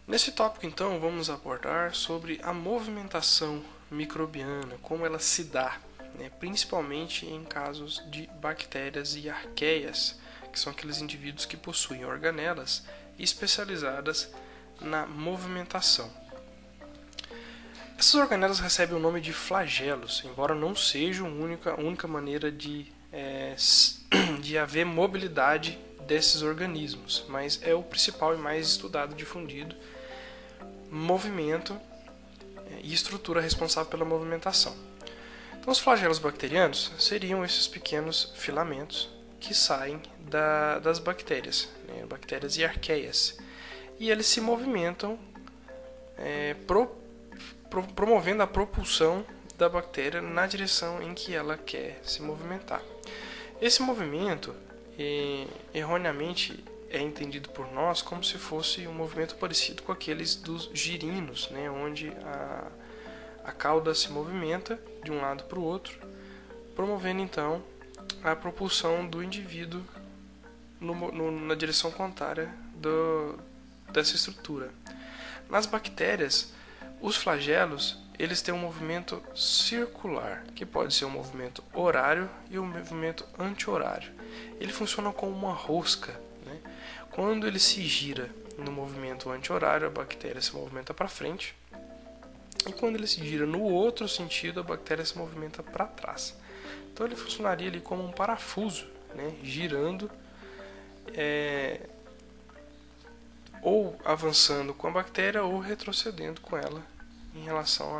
Nesse 0.06 0.32
tópico, 0.32 0.66
então, 0.66 1.00
vamos 1.00 1.30
abordar 1.30 1.94
sobre 1.94 2.38
a 2.42 2.52
movimentação 2.52 3.64
microbiana, 3.90 4.76
como 4.82 5.06
ela 5.06 5.18
se 5.18 5.44
dá, 5.44 5.78
né, 6.18 6.30
principalmente 6.38 7.24
em 7.26 7.42
casos 7.44 8.02
de 8.10 8.26
bactérias 8.40 9.16
e 9.16 9.30
arqueias, 9.30 10.18
que 10.52 10.60
são 10.60 10.72
aqueles 10.72 11.00
indivíduos 11.00 11.46
que 11.46 11.56
possuem 11.56 12.04
organelas 12.04 12.84
especializadas 13.18 14.30
na 14.80 15.06
movimentação. 15.06 16.10
Essas 17.98 18.14
organelas 18.14 18.58
recebem 18.58 18.96
o 18.96 19.00
nome 19.00 19.20
de 19.20 19.32
flagelos, 19.32 20.22
embora 20.24 20.54
não 20.54 20.74
seja 20.74 21.22
a 21.22 21.28
única, 21.28 21.80
única 21.80 22.08
maneira 22.08 22.50
de, 22.50 22.92
é, 23.12 23.54
de 24.40 24.58
haver 24.58 24.84
mobilidade 24.84 25.78
desses 26.06 26.42
organismos, 26.42 27.24
mas 27.28 27.60
é 27.62 27.74
o 27.74 27.82
principal 27.82 28.34
e 28.34 28.38
mais 28.38 28.66
estudado, 28.68 29.14
difundido 29.14 29.74
movimento 30.90 31.76
é, 32.70 32.80
e 32.82 32.92
estrutura 32.92 33.40
responsável 33.40 33.90
pela 33.90 34.04
movimentação. 34.04 34.76
Então, 35.58 35.72
os 35.72 35.78
flagelos 35.78 36.18
bacterianos 36.18 36.92
seriam 36.98 37.44
esses 37.44 37.66
pequenos 37.66 38.32
filamentos 38.36 39.08
que 39.40 39.54
saem 39.54 40.00
da, 40.20 40.78
das 40.78 40.98
bactérias, 40.98 41.68
né, 41.88 42.04
bactérias 42.06 42.56
e 42.56 42.64
arqueias, 42.64 43.38
e 43.98 44.10
eles 44.10 44.26
se 44.26 44.40
movimentam 44.40 45.18
é, 46.16 46.54
pro, 46.66 46.90
pro, 47.70 47.82
promovendo 47.82 48.42
a 48.42 48.46
propulsão 48.46 49.24
da 49.56 49.68
bactéria 49.68 50.20
na 50.20 50.46
direção 50.46 51.02
em 51.02 51.14
que 51.14 51.34
ela 51.34 51.56
quer 51.56 52.00
se 52.02 52.22
movimentar. 52.22 52.82
Esse 53.60 53.82
movimento, 53.82 54.54
erroneamente, 55.72 56.64
é 56.90 57.00
entendido 57.00 57.48
por 57.48 57.72
nós 57.72 58.02
como 58.02 58.22
se 58.22 58.38
fosse 58.38 58.86
um 58.86 58.92
movimento 58.92 59.36
parecido 59.36 59.82
com 59.82 59.92
aqueles 59.92 60.36
dos 60.36 60.70
girinos, 60.72 61.48
né, 61.50 61.70
onde 61.70 62.12
a, 62.24 62.66
a 63.44 63.52
cauda 63.52 63.94
se 63.94 64.10
movimenta 64.10 64.78
de 65.02 65.10
um 65.10 65.20
lado 65.20 65.44
para 65.44 65.58
o 65.58 65.64
outro, 65.64 65.98
promovendo 66.74 67.20
então 67.20 67.62
a 68.22 68.34
propulsão 68.34 69.06
do 69.06 69.22
indivíduo 69.22 69.82
no, 70.80 70.94
no, 71.12 71.30
na 71.30 71.54
direção 71.54 71.90
contrária 71.90 72.52
do, 72.74 73.38
dessa 73.92 74.16
estrutura. 74.16 74.70
Nas 75.48 75.66
bactérias, 75.66 76.52
os 77.00 77.16
flagelos 77.16 77.98
eles 78.18 78.40
têm 78.40 78.54
um 78.54 78.58
movimento 78.58 79.22
circular, 79.34 80.44
que 80.54 80.64
pode 80.64 80.94
ser 80.94 81.04
um 81.04 81.10
movimento 81.10 81.64
horário 81.72 82.30
e 82.48 82.58
um 82.58 82.66
movimento 82.66 83.26
anti-horário. 83.38 84.12
Ele 84.60 84.72
funciona 84.72 85.12
como 85.12 85.32
uma 85.32 85.52
rosca. 85.52 86.12
Né? 86.46 86.60
Quando 87.10 87.46
ele 87.46 87.58
se 87.58 87.82
gira 87.82 88.30
no 88.56 88.70
movimento 88.70 89.30
anti-horário, 89.30 89.88
a 89.88 89.90
bactéria 89.90 90.40
se 90.40 90.54
movimenta 90.54 90.94
para 90.94 91.08
frente. 91.08 91.56
E 92.66 92.72
quando 92.72 92.96
ele 92.96 93.06
se 93.06 93.24
gira 93.26 93.46
no 93.46 93.62
outro 93.62 94.08
sentido, 94.08 94.60
a 94.60 94.62
bactéria 94.62 95.04
se 95.04 95.18
movimenta 95.18 95.62
para 95.62 95.86
trás. 95.86 96.36
Então 96.92 97.04
ele 97.04 97.16
funcionaria 97.16 97.68
ali 97.68 97.80
como 97.80 98.04
um 98.04 98.12
parafuso, 98.12 98.86
né? 99.12 99.34
girando 99.42 100.08
é, 101.12 101.80
ou 103.64 103.98
avançando 104.04 104.74
com 104.74 104.86
a 104.86 104.90
bactéria 104.90 105.42
ou 105.42 105.58
retrocedendo 105.58 106.38
com 106.42 106.54
ela 106.54 106.86
em 107.34 107.44
relação 107.44 107.96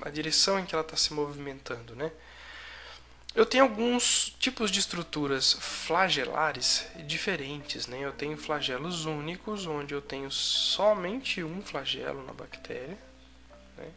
à 0.00 0.08
direção 0.10 0.58
em 0.58 0.64
que 0.64 0.74
ela 0.74 0.82
está 0.82 0.96
se 0.96 1.12
movimentando. 1.12 1.94
Né? 1.94 2.10
Eu 3.34 3.44
tenho 3.44 3.62
alguns 3.62 4.34
tipos 4.40 4.70
de 4.70 4.80
estruturas 4.80 5.52
flagelares 5.52 6.86
diferentes. 7.06 7.86
Né? 7.86 8.00
Eu 8.00 8.12
tenho 8.12 8.36
flagelos 8.38 9.04
únicos, 9.04 9.66
onde 9.66 9.92
eu 9.92 10.00
tenho 10.00 10.30
somente 10.30 11.44
um 11.44 11.60
flagelo 11.60 12.24
na 12.24 12.32
bactéria. 12.32 12.98
Né? 13.76 13.90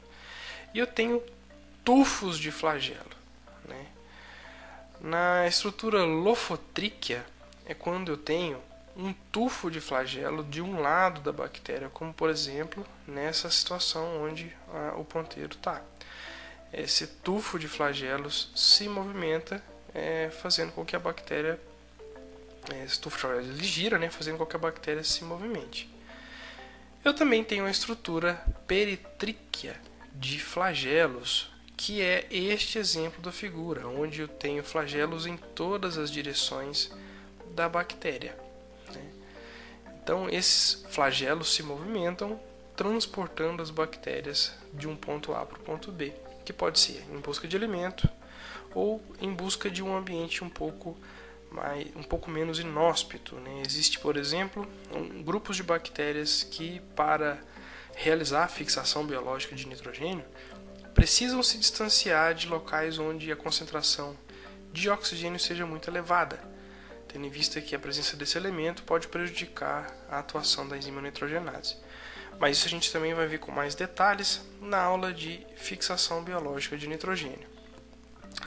E 0.74 0.80
eu 0.80 0.86
tenho 0.86 1.24
tufos 1.84 2.38
de 2.38 2.52
flagelo. 2.52 3.16
Né? 3.64 3.88
Na 5.00 5.48
estrutura 5.48 6.04
lofotríquea 6.04 7.26
é 7.66 7.74
quando 7.74 8.12
eu 8.12 8.18
tenho 8.18 8.62
um 8.96 9.14
tufo 9.32 9.70
de 9.70 9.82
flagelo 9.82 10.44
de 10.44 10.62
um 10.62 10.80
lado 10.80 11.22
da 11.22 11.32
bactéria, 11.32 11.90
como 11.90 12.14
por 12.14 12.30
exemplo 12.30 12.86
nessa 13.08 13.50
situação 13.50 14.24
onde 14.24 14.56
o 14.98 15.04
ponteiro 15.04 15.54
está. 15.54 15.82
Esse 16.72 17.08
tufo 17.08 17.58
de 17.60 17.68
flagelos 17.68 18.52
se 18.56 18.88
movimenta, 18.88 19.64
é, 19.94 20.30
fazendo 20.42 20.72
com 20.74 20.86
que 20.86 20.96
a 20.96 21.00
bactéria, 21.00 21.60
é, 22.74 22.84
esse 22.84 23.00
tufo 23.00 23.16
de 23.16 23.22
flagelos 23.22 23.50
ele 23.50 23.64
gira, 23.64 23.98
né, 23.98 24.10
fazendo 24.10 24.38
com 24.38 24.46
que 24.46 24.56
a 24.56 24.60
bactéria 24.60 25.04
se 25.04 25.24
movimente. 25.24 25.90
Eu 27.04 27.14
também 27.14 27.44
tenho 27.44 27.66
a 27.66 27.72
estrutura 27.72 28.44
peritríquea 28.68 29.80
de 30.14 30.40
flagelos, 30.40 31.52
que 31.78 32.02
é 32.02 32.26
este 32.32 32.80
exemplo 32.80 33.22
da 33.22 33.32
figura, 33.32 33.88
onde 33.88 34.22
eu 34.22 34.28
tenho 34.28 34.64
flagelos 34.64 35.26
em 35.26 35.38
todas 35.38 35.98
as 35.98 36.10
direções 36.10 36.92
da 37.52 37.70
bactéria. 37.70 38.45
Então, 40.06 40.30
esses 40.30 40.86
flagelos 40.92 41.52
se 41.56 41.64
movimentam 41.64 42.40
transportando 42.76 43.64
as 43.64 43.72
bactérias 43.72 44.54
de 44.72 44.88
um 44.88 44.96
ponto 44.96 45.34
A 45.34 45.44
para 45.44 45.58
o 45.58 45.62
ponto 45.62 45.92
B, 45.92 46.14
que 46.46 46.54
pode 46.54 46.80
ser 46.80 47.04
em 47.12 47.20
busca 47.20 47.48
de 47.48 47.56
alimento 47.56 48.08
ou 48.76 49.02
em 49.20 49.34
busca 49.34 49.68
de 49.68 49.82
um 49.82 49.98
ambiente 49.98 50.44
um 50.44 50.50
pouco 50.50 50.96
mais, 51.50 51.88
um 51.96 52.04
pouco 52.04 52.30
menos 52.30 52.60
inóspito. 52.60 53.34
Né? 53.38 53.64
Existe, 53.66 53.98
por 53.98 54.16
exemplo, 54.16 54.68
um, 54.94 55.24
grupos 55.24 55.56
de 55.56 55.64
bactérias 55.64 56.44
que, 56.44 56.80
para 56.96 57.40
realizar 57.96 58.44
a 58.44 58.48
fixação 58.48 59.08
biológica 59.08 59.56
de 59.56 59.68
nitrogênio, 59.68 60.24
precisam 60.94 61.42
se 61.42 61.58
distanciar 61.58 62.36
de 62.36 62.48
locais 62.48 63.00
onde 63.00 63.32
a 63.32 63.36
concentração 63.36 64.16
de 64.72 64.88
oxigênio 64.88 65.40
seja 65.40 65.66
muito 65.66 65.90
elevada 65.90 66.54
tendo 67.16 67.28
em 67.28 67.30
vista 67.30 67.62
que 67.62 67.74
a 67.74 67.80
presença 67.80 68.18
desse 68.18 68.38
elemento 68.38 68.84
pode 68.84 69.08
prejudicar 69.08 69.90
a 70.12 70.20
atuação 70.20 70.68
da 70.68 70.78
enzima 70.78 71.02
nitrogenase. 71.02 71.78
Mas 72.38 72.58
isso 72.58 72.68
a 72.68 72.70
gente 72.70 72.92
também 72.92 73.14
vai 73.14 73.26
ver 73.26 73.38
com 73.38 73.54
mais 73.54 73.74
detalhes 73.74 74.46
na 74.60 74.82
aula 74.82 75.14
de 75.14 75.40
fixação 75.56 76.22
biológica 76.26 76.78
de 76.78 76.90
nitrogênio. 76.90 77.48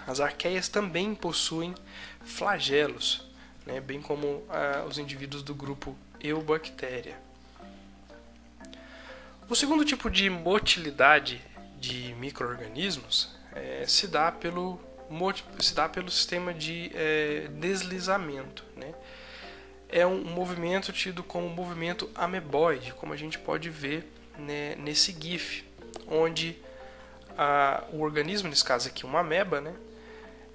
As 0.06 0.20
arqueias 0.20 0.68
também 0.68 1.14
possuem 1.14 1.74
flagelos, 2.22 3.26
né, 3.64 3.80
bem 3.80 4.02
como 4.02 4.44
ah, 4.50 4.84
os 4.86 4.98
indivíduos 4.98 5.42
do 5.42 5.54
grupo 5.54 5.96
Eubactéria. 6.20 7.18
O 9.48 9.56
segundo 9.56 9.82
tipo 9.82 10.10
de 10.10 10.28
motilidade 10.28 11.42
de 11.80 12.14
microorganismos 12.18 13.34
é, 13.54 13.86
se 13.86 14.06
dá 14.06 14.30
pelo 14.30 14.78
se 15.60 15.74
dá 15.74 15.88
pelo 15.88 16.10
sistema 16.10 16.52
de 16.52 16.90
é, 16.94 17.48
deslizamento. 17.52 18.64
Né? 18.76 18.94
É 19.88 20.06
um 20.06 20.22
movimento 20.24 20.92
tido 20.92 21.22
como 21.22 21.48
movimento 21.48 22.10
ameboide, 22.14 22.92
como 22.94 23.12
a 23.12 23.16
gente 23.16 23.38
pode 23.38 23.70
ver 23.70 24.10
né, 24.38 24.74
nesse 24.76 25.12
GIF, 25.12 25.64
onde 26.06 26.56
a, 27.36 27.84
o 27.92 28.00
organismo, 28.00 28.48
nesse 28.48 28.64
caso 28.64 28.88
aqui 28.88 29.04
uma 29.04 29.20
ameba, 29.20 29.60
né, 29.60 29.74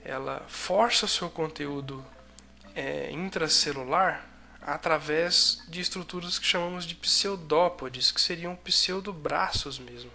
ela 0.04 0.44
força 0.48 1.08
seu 1.08 1.30
conteúdo 1.30 2.06
é, 2.76 3.12
intracelular 3.12 4.28
através 4.62 5.62
de 5.68 5.82
estruturas 5.82 6.40
que 6.40 6.46
chamamos 6.46 6.86
de 6.86 6.96
pseudópodes, 6.96 8.12
que 8.12 8.22
seriam 8.22 8.56
pseudobraços 8.56 9.78
mesmo. 9.78 10.12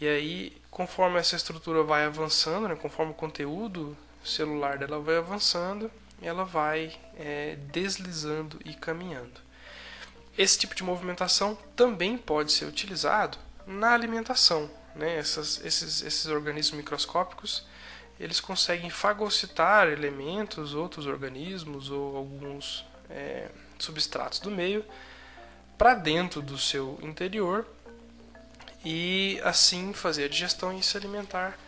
E 0.00 0.06
aí, 0.06 0.56
conforme 0.76 1.18
essa 1.18 1.34
estrutura 1.34 1.82
vai 1.82 2.04
avançando, 2.04 2.68
né, 2.68 2.74
conforme 2.74 3.12
o 3.12 3.14
conteúdo 3.14 3.96
celular 4.22 4.76
dela 4.76 5.00
vai 5.00 5.16
avançando, 5.16 5.90
ela 6.20 6.44
vai 6.44 6.94
é, 7.16 7.56
deslizando 7.72 8.60
e 8.62 8.74
caminhando. 8.74 9.40
Esse 10.36 10.58
tipo 10.58 10.74
de 10.74 10.84
movimentação 10.84 11.56
também 11.74 12.18
pode 12.18 12.52
ser 12.52 12.66
utilizado 12.66 13.38
na 13.66 13.94
alimentação. 13.94 14.70
Né? 14.94 15.16
Essas, 15.16 15.64
esses, 15.64 16.02
esses 16.02 16.26
organismos 16.26 16.76
microscópicos 16.76 17.66
eles 18.20 18.38
conseguem 18.38 18.90
fagocitar 18.90 19.88
elementos, 19.88 20.74
outros 20.74 21.06
organismos 21.06 21.90
ou 21.90 22.18
alguns 22.18 22.84
é, 23.08 23.48
substratos 23.78 24.40
do 24.40 24.50
meio 24.50 24.84
para 25.78 25.94
dentro 25.94 26.42
do 26.42 26.58
seu 26.58 26.98
interior 27.00 27.66
e 28.88 29.40
assim 29.42 29.92
fazer 29.92 30.26
a 30.26 30.28
digestão 30.28 30.72
e 30.78 30.80
se 30.80 30.96
alimentar 30.96 31.58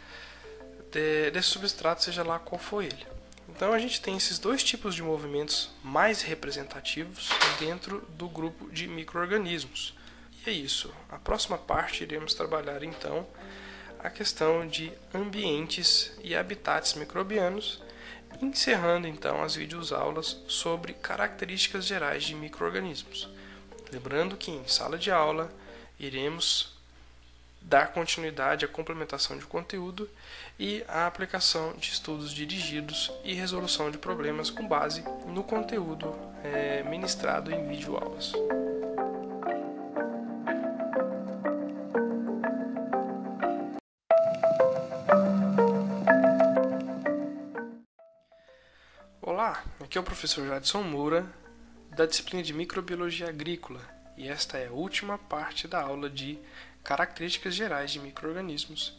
de, 0.92 1.32
desse 1.32 1.48
substrato, 1.48 2.04
seja 2.04 2.22
lá 2.22 2.38
qual 2.38 2.60
for 2.60 2.80
ele. 2.80 3.04
Então 3.48 3.72
a 3.72 3.78
gente 3.80 4.00
tem 4.00 4.16
esses 4.16 4.38
dois 4.38 4.62
tipos 4.62 4.94
de 4.94 5.02
movimentos 5.02 5.68
mais 5.82 6.22
representativos 6.22 7.28
dentro 7.58 8.06
do 8.10 8.28
grupo 8.28 8.70
de 8.70 8.86
microorganismos. 8.86 9.96
E 10.46 10.48
é 10.48 10.52
isso. 10.52 10.94
A 11.08 11.18
próxima 11.18 11.58
parte 11.58 12.04
iremos 12.04 12.34
trabalhar 12.34 12.84
então 12.84 13.26
a 13.98 14.08
questão 14.08 14.64
de 14.64 14.92
ambientes 15.12 16.12
e 16.22 16.36
habitats 16.36 16.94
microbianos, 16.94 17.82
encerrando 18.40 19.08
então 19.08 19.42
as 19.42 19.56
videoaulas 19.56 20.40
sobre 20.46 20.92
características 20.92 21.84
gerais 21.84 22.22
de 22.22 22.36
microorganismos. 22.36 23.28
Lembrando 23.90 24.36
que 24.36 24.52
em 24.52 24.68
sala 24.68 24.96
de 24.96 25.10
aula 25.10 25.52
iremos 25.98 26.77
dar 27.60 27.92
continuidade 27.92 28.64
à 28.64 28.68
complementação 28.68 29.36
de 29.36 29.44
conteúdo 29.44 30.08
e 30.58 30.84
à 30.88 31.06
aplicação 31.06 31.74
de 31.76 31.90
estudos 31.90 32.32
dirigidos 32.32 33.12
e 33.24 33.34
resolução 33.34 33.90
de 33.90 33.98
problemas 33.98 34.50
com 34.50 34.66
base 34.66 35.04
no 35.26 35.44
conteúdo 35.44 36.14
é, 36.42 36.82
ministrado 36.84 37.52
em 37.52 37.68
videoaulas. 37.68 38.32
Olá, 49.20 49.62
aqui 49.80 49.98
é 49.98 50.00
o 50.00 50.04
professor 50.04 50.46
Jadson 50.46 50.82
Moura, 50.82 51.26
da 51.90 52.06
disciplina 52.06 52.42
de 52.42 52.54
Microbiologia 52.54 53.28
Agrícola, 53.28 53.80
e 54.16 54.26
esta 54.26 54.58
é 54.58 54.68
a 54.68 54.72
última 54.72 55.16
parte 55.16 55.68
da 55.68 55.80
aula 55.80 56.10
de 56.10 56.38
Características 56.84 57.54
Gerais 57.54 57.90
de 57.90 58.00
Microorganismos 58.00 58.98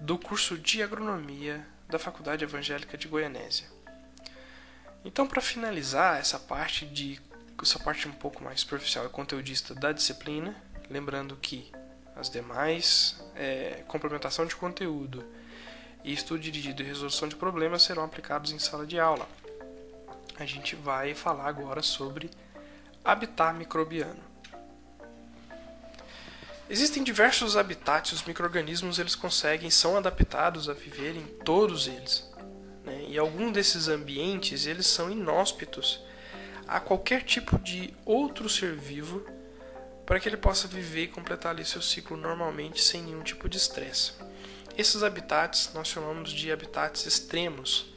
do 0.00 0.18
curso 0.18 0.58
de 0.58 0.82
Agronomia 0.82 1.66
da 1.88 1.98
Faculdade 1.98 2.44
Evangélica 2.44 2.96
de 2.96 3.08
Goianésia. 3.08 3.66
Então, 5.04 5.26
para 5.26 5.40
finalizar 5.40 6.18
essa 6.18 6.38
parte 6.38 6.86
de 6.86 7.20
essa 7.60 7.78
parte 7.78 8.08
um 8.08 8.12
pouco 8.12 8.42
mais 8.42 8.60
superficial 8.60 9.06
e 9.06 9.08
conteudista 9.08 9.72
da 9.72 9.92
disciplina, 9.92 10.54
lembrando 10.90 11.36
que 11.36 11.70
as 12.16 12.28
demais 12.28 13.24
é, 13.36 13.84
complementação 13.86 14.44
de 14.44 14.56
conteúdo 14.56 15.24
e 16.02 16.12
estudo 16.12 16.40
dirigido 16.40 16.82
e 16.82 16.84
resolução 16.84 17.28
de 17.28 17.36
problemas 17.36 17.84
serão 17.84 18.02
aplicados 18.02 18.50
em 18.50 18.58
sala 18.58 18.84
de 18.84 18.98
aula. 18.98 19.28
A 20.36 20.44
gente 20.44 20.74
vai 20.74 21.14
falar 21.14 21.46
agora 21.46 21.82
sobre 21.82 22.30
habitat 23.04 23.56
microbiano. 23.56 24.31
Existem 26.70 27.02
diversos 27.02 27.56
habitats, 27.56 28.12
os 28.12 28.22
microrganismos 28.22 28.98
eles 28.98 29.14
conseguem, 29.14 29.70
são 29.70 29.96
adaptados 29.96 30.68
a 30.68 30.72
viver 30.72 31.16
em 31.16 31.26
todos 31.44 31.86
eles. 31.86 32.30
Né? 32.84 33.06
E 33.08 33.18
alguns 33.18 33.52
desses 33.52 33.88
ambientes 33.88 34.66
eles 34.66 34.86
são 34.86 35.10
inóspitos 35.10 36.00
a 36.66 36.80
qualquer 36.80 37.24
tipo 37.24 37.58
de 37.58 37.92
outro 38.04 38.48
ser 38.48 38.74
vivo 38.74 39.26
para 40.06 40.18
que 40.18 40.28
ele 40.28 40.36
possa 40.36 40.66
viver 40.68 41.04
e 41.04 41.08
completar 41.08 41.52
ali 41.52 41.64
seu 41.64 41.82
ciclo 41.82 42.16
normalmente 42.16 42.80
sem 42.80 43.02
nenhum 43.02 43.22
tipo 43.22 43.48
de 43.48 43.56
estresse. 43.56 44.12
Esses 44.76 45.02
habitats 45.02 45.70
nós 45.74 45.88
chamamos 45.88 46.32
de 46.32 46.50
habitats 46.50 47.04
extremos 47.06 47.92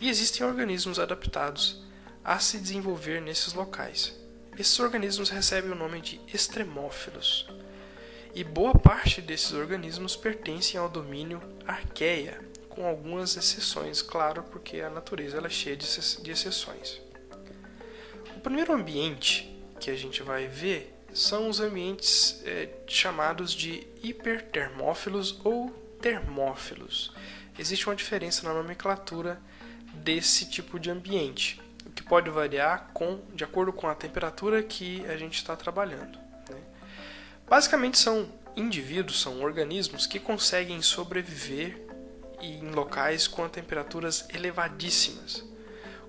e 0.00 0.08
existem 0.08 0.46
organismos 0.46 0.98
adaptados 0.98 1.82
a 2.22 2.38
se 2.38 2.58
desenvolver 2.58 3.20
nesses 3.22 3.54
locais. 3.54 4.14
Esses 4.58 4.78
organismos 4.78 5.30
recebem 5.30 5.70
o 5.70 5.74
nome 5.74 6.00
de 6.00 6.20
extremófilos 6.32 7.48
e 8.34 8.44
boa 8.44 8.72
parte 8.72 9.20
desses 9.20 9.52
organismos 9.52 10.16
pertencem 10.16 10.78
ao 10.78 10.88
domínio 10.88 11.42
Arqueia, 11.66 12.40
com 12.68 12.86
algumas 12.86 13.36
exceções, 13.36 14.00
claro, 14.00 14.42
porque 14.44 14.80
a 14.80 14.88
natureza 14.88 15.36
ela 15.36 15.48
é 15.48 15.50
cheia 15.50 15.76
de 15.76 16.30
exceções. 16.30 17.00
O 18.36 18.40
primeiro 18.40 18.72
ambiente 18.72 19.60
que 19.80 19.90
a 19.90 19.96
gente 19.96 20.22
vai 20.22 20.46
ver 20.46 20.94
são 21.12 21.48
os 21.48 21.58
ambientes 21.58 22.40
é, 22.44 22.68
chamados 22.86 23.52
de 23.52 23.86
hipertermófilos 24.02 25.40
ou 25.44 25.70
termófilos. 26.00 27.12
Existe 27.58 27.88
uma 27.88 27.96
diferença 27.96 28.46
na 28.46 28.54
nomenclatura 28.54 29.40
desse 29.92 30.48
tipo 30.48 30.78
de 30.78 30.90
ambiente, 30.90 31.60
o 31.84 31.90
que 31.90 32.02
pode 32.02 32.30
variar 32.30 32.90
com, 32.94 33.20
de 33.34 33.42
acordo 33.42 33.72
com 33.72 33.88
a 33.88 33.94
temperatura 33.94 34.62
que 34.62 35.04
a 35.06 35.16
gente 35.16 35.34
está 35.34 35.56
trabalhando. 35.56 36.29
Basicamente 37.50 37.98
são 37.98 38.28
indivíduos, 38.54 39.20
são 39.20 39.42
organismos 39.42 40.06
que 40.06 40.20
conseguem 40.20 40.80
sobreviver 40.80 41.84
em 42.40 42.70
locais 42.70 43.26
com 43.26 43.48
temperaturas 43.48 44.28
elevadíssimas, 44.32 45.44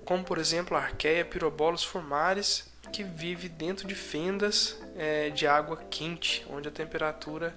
como 0.04 0.22
por 0.22 0.38
exemplo 0.38 0.76
a 0.76 0.80
Archaea 0.80 1.24
pyrobolus 1.24 1.82
formaris, 1.82 2.70
que 2.92 3.02
vive 3.02 3.48
dentro 3.48 3.88
de 3.88 3.94
fendas 3.96 4.80
é, 4.94 5.30
de 5.30 5.44
água 5.44 5.78
quente, 5.90 6.46
onde 6.48 6.68
a 6.68 6.70
temperatura 6.70 7.56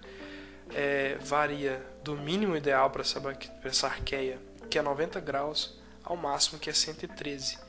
é, 0.74 1.20
varia 1.22 1.80
do 2.04 2.16
mínimo 2.16 2.58
ideal 2.58 2.90
para 2.90 3.04
essa, 3.04 3.22
essa 3.64 3.86
arqueia, 3.86 4.40
que 4.68 4.80
é 4.80 4.82
90 4.82 5.20
graus, 5.20 5.80
ao 6.04 6.18
máximo 6.18 6.58
que 6.58 6.72
é 6.72 6.74
113. 6.74 7.60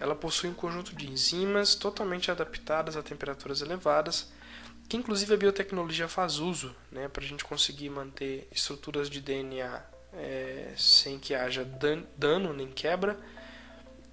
Ela 0.00 0.14
possui 0.14 0.48
um 0.48 0.54
conjunto 0.54 0.96
de 0.96 1.06
enzimas 1.06 1.74
totalmente 1.74 2.30
adaptadas 2.30 2.96
a 2.96 3.02
temperaturas 3.02 3.60
elevadas 3.60 4.34
que 4.88 4.96
inclusive 4.96 5.34
a 5.34 5.36
biotecnologia 5.36 6.08
faz 6.08 6.38
uso 6.38 6.74
né, 6.90 7.08
para 7.08 7.24
a 7.24 7.26
gente 7.26 7.44
conseguir 7.44 7.90
manter 7.90 8.48
estruturas 8.52 9.10
de 9.10 9.20
DNA 9.20 9.82
é, 10.12 10.72
sem 10.76 11.18
que 11.18 11.34
haja 11.34 11.64
dano 12.16 12.52
nem 12.52 12.68
quebra 12.68 13.18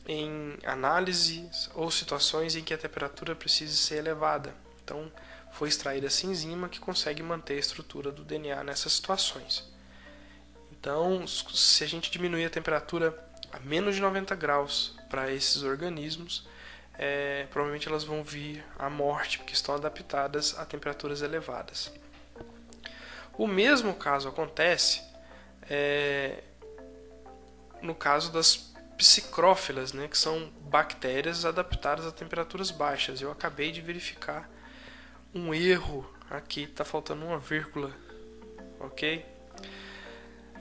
em 0.05 0.57
análises 0.65 1.69
ou 1.75 1.89
situações 1.89 2.55
em 2.55 2.63
que 2.63 2.73
a 2.73 2.77
temperatura 2.77 3.35
precise 3.35 3.77
ser 3.77 3.97
elevada. 3.97 4.53
Então, 4.83 5.11
foi 5.53 5.69
extraída 5.69 6.07
essa 6.07 6.25
enzima 6.25 6.67
que 6.67 6.79
consegue 6.79 7.23
manter 7.23 7.53
a 7.53 7.59
estrutura 7.59 8.11
do 8.11 8.23
DNA 8.23 8.63
nessas 8.63 8.93
situações. 8.93 9.71
Então, 10.71 11.25
se 11.27 11.83
a 11.83 11.87
gente 11.87 12.11
diminuir 12.11 12.45
a 12.45 12.49
temperatura 12.49 13.17
a 13.51 13.59
menos 13.59 13.95
de 13.95 14.01
90 14.01 14.35
graus 14.35 14.95
para 15.09 15.31
esses 15.31 15.63
organismos, 15.63 16.45
é, 16.97 17.47
provavelmente 17.49 17.87
elas 17.87 18.03
vão 18.03 18.23
vir 18.23 18.63
à 18.77 18.89
morte, 18.89 19.37
porque 19.39 19.53
estão 19.53 19.75
adaptadas 19.75 20.57
a 20.57 20.65
temperaturas 20.65 21.21
elevadas. 21.21 21.91
O 23.37 23.47
mesmo 23.47 23.95
caso 23.95 24.29
acontece 24.29 25.01
é, 25.69 26.43
no 27.81 27.95
caso 27.95 28.31
das 28.31 28.73
psicrófilas, 28.97 29.91
né, 29.91 30.07
que 30.07 30.17
são 30.17 30.51
bactérias 30.61 31.45
adaptadas 31.45 32.05
a 32.05 32.11
temperaturas 32.11 32.69
baixas. 32.69 33.21
Eu 33.21 33.31
acabei 33.31 33.71
de 33.71 33.81
verificar 33.81 34.49
um 35.33 35.53
erro 35.53 36.07
aqui, 36.29 36.63
está 36.63 36.85
faltando 36.85 37.25
uma 37.25 37.39
vírgula, 37.39 37.91
ok? 38.79 39.25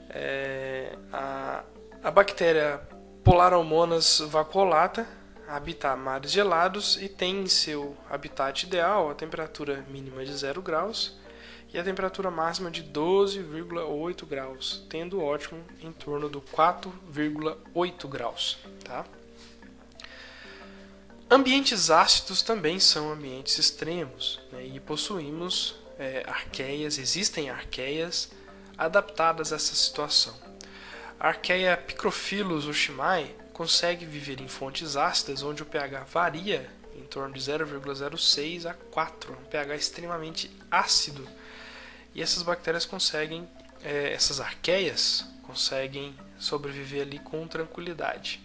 É, 0.09 0.97
a, 1.11 1.63
a 2.03 2.11
bactéria 2.11 2.81
Polarhomonas 3.23 4.19
vacuolata 4.19 5.07
habita 5.47 5.95
mares 5.95 6.31
gelados 6.31 6.97
e 7.01 7.07
tem 7.07 7.41
em 7.41 7.47
seu 7.47 7.97
habitat 8.09 8.63
ideal 8.63 9.09
a 9.09 9.15
temperatura 9.15 9.83
mínima 9.89 10.23
de 10.25 10.35
0 10.35 10.61
graus 10.61 11.17
e 11.73 11.79
a 11.79 11.83
temperatura 11.83 12.29
máxima 12.29 12.69
de 12.69 12.83
12,8 12.83 14.25
graus, 14.27 14.85
tendo 14.89 15.21
ótimo 15.21 15.63
em 15.81 15.91
torno 15.91 16.29
do 16.29 16.39
4,8 16.39 18.07
graus. 18.07 18.59
Tá? 18.83 19.03
Ambientes 21.29 21.89
ácidos 21.89 22.43
também 22.43 22.79
são 22.79 23.11
ambientes 23.11 23.57
extremos 23.57 24.39
né? 24.51 24.63
e 24.65 24.79
possuímos 24.79 25.75
é, 25.97 26.23
arqueias, 26.27 26.99
existem 26.99 27.49
arqueias 27.49 28.29
adaptadas 28.77 29.51
a 29.51 29.55
essa 29.55 29.73
situação. 29.73 30.35
A 31.19 31.29
arqueia 31.29 31.75
Picrophilus 31.75 32.65
ushimai 32.65 33.35
consegue 33.53 34.05
viver 34.05 34.41
em 34.41 34.47
fontes 34.47 34.97
ácidas 34.97 35.43
onde 35.43 35.61
o 35.61 35.65
pH 35.65 36.03
varia 36.05 36.69
em 36.95 37.03
torno 37.03 37.33
de 37.33 37.39
0,06 37.39 38.69
a 38.69 38.73
4, 38.73 39.33
um 39.33 39.45
pH 39.45 39.75
extremamente 39.75 40.51
ácido. 40.69 41.27
E 42.13 42.21
essas 42.21 42.43
bactérias 42.43 42.85
conseguem, 42.85 43.47
é, 43.83 44.13
essas 44.13 44.39
arqueias 44.39 45.25
conseguem 45.43 46.15
sobreviver 46.37 47.03
ali 47.03 47.19
com 47.19 47.47
tranquilidade. 47.47 48.41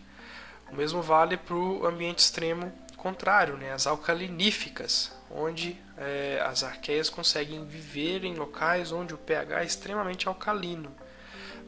O 0.71 0.77
mesmo 0.77 1.03
vale 1.03 1.37
para 1.37 1.55
o 1.55 1.87
ambiente 1.87 2.19
extremo 2.19 2.73
contrário, 2.97 3.57
né, 3.57 3.73
as 3.73 3.87
alcaliníficas, 3.87 5.13
onde 5.31 5.79
é, 5.97 6.43
as 6.45 6.63
arqueias 6.65 7.09
conseguem 7.09 7.65
viver 7.65 8.25
em 8.25 8.35
locais 8.35 8.93
onde 8.93 9.15
o 9.15 9.19
pH 9.19 9.63
é 9.63 9.65
extremamente 9.65 10.29
alcalino. 10.29 10.95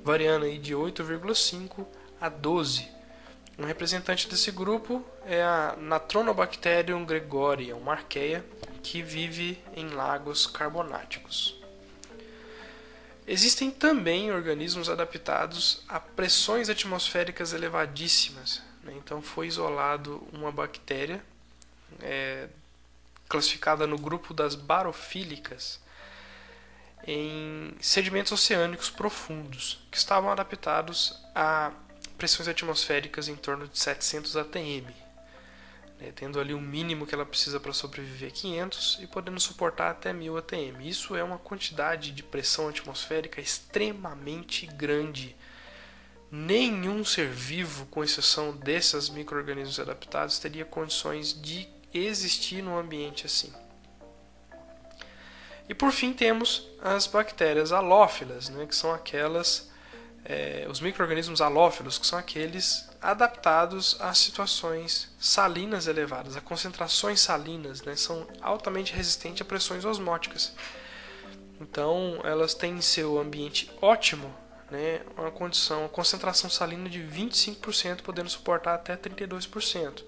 variando 0.02 0.46
aí 0.46 0.58
de 0.58 0.74
8,5 0.74 1.86
a 2.18 2.30
12. 2.30 2.99
Um 3.60 3.66
representante 3.66 4.26
desse 4.26 4.50
grupo 4.50 5.04
é 5.26 5.42
a 5.42 5.76
Natronobacterium 5.78 7.04
gregoria, 7.04 7.76
uma 7.76 7.92
arqueia 7.92 8.42
que 8.82 9.02
vive 9.02 9.62
em 9.76 9.90
lagos 9.90 10.46
carbonáticos. 10.46 11.60
Existem 13.26 13.70
também 13.70 14.32
organismos 14.32 14.88
adaptados 14.88 15.84
a 15.86 16.00
pressões 16.00 16.70
atmosféricas 16.70 17.52
elevadíssimas. 17.52 18.62
Né? 18.82 18.94
Então 18.96 19.20
foi 19.20 19.48
isolado 19.48 20.26
uma 20.32 20.50
bactéria 20.50 21.22
é, 22.00 22.48
classificada 23.28 23.86
no 23.86 23.98
grupo 23.98 24.32
das 24.32 24.54
barofílicas 24.54 25.78
em 27.06 27.74
sedimentos 27.78 28.32
oceânicos 28.32 28.88
profundos 28.88 29.86
que 29.90 29.98
estavam 29.98 30.30
adaptados 30.30 31.22
a 31.34 31.72
pressões 32.20 32.46
atmosféricas 32.46 33.28
em 33.28 33.34
torno 33.34 33.66
de 33.66 33.78
700 33.78 34.36
atm, 34.36 34.90
né, 35.98 36.12
tendo 36.14 36.38
ali 36.38 36.52
o 36.52 36.60
mínimo 36.60 37.06
que 37.06 37.14
ela 37.14 37.24
precisa 37.24 37.58
para 37.58 37.72
sobreviver 37.72 38.30
500 38.30 38.98
e 39.00 39.06
podendo 39.06 39.40
suportar 39.40 39.90
até 39.90 40.12
1000 40.12 40.36
atm. 40.36 40.82
Isso 40.82 41.16
é 41.16 41.24
uma 41.24 41.38
quantidade 41.38 42.12
de 42.12 42.22
pressão 42.22 42.68
atmosférica 42.68 43.40
extremamente 43.40 44.66
grande. 44.66 45.34
Nenhum 46.30 47.02
ser 47.06 47.30
vivo, 47.30 47.86
com 47.86 48.04
exceção 48.04 48.52
desses 48.54 49.08
micro-organismos 49.08 49.80
adaptados, 49.80 50.38
teria 50.38 50.66
condições 50.66 51.32
de 51.32 51.66
existir 51.92 52.62
num 52.62 52.76
ambiente 52.76 53.24
assim. 53.24 53.50
E 55.66 55.74
por 55.74 55.90
fim 55.90 56.12
temos 56.12 56.68
as 56.82 57.06
bactérias 57.06 57.72
halófilas, 57.72 58.50
né, 58.50 58.66
que 58.66 58.76
são 58.76 58.92
aquelas, 58.92 59.69
é, 60.24 60.66
os 60.68 60.80
micro-organismos 60.80 61.40
halófilos, 61.40 61.98
que 61.98 62.06
são 62.06 62.18
aqueles 62.18 62.88
adaptados 63.00 63.96
a 64.00 64.12
situações 64.12 65.10
salinas 65.18 65.86
elevadas, 65.86 66.36
a 66.36 66.40
concentrações 66.40 67.20
salinas, 67.20 67.82
né, 67.82 67.96
são 67.96 68.26
altamente 68.42 68.92
resistentes 68.92 69.42
a 69.42 69.44
pressões 69.44 69.84
osmóticas. 69.84 70.54
Então 71.60 72.20
elas 72.24 72.54
têm 72.54 72.74
em 72.74 72.80
seu 72.80 73.18
ambiente 73.18 73.70
ótimo 73.80 74.34
né, 74.70 75.00
uma 75.16 75.30
condição, 75.30 75.80
uma 75.80 75.88
concentração 75.88 76.48
salina 76.48 76.88
de 76.88 77.00
25%, 77.00 78.02
podendo 78.02 78.28
suportar 78.28 78.74
até 78.74 78.96
32% 78.96 80.04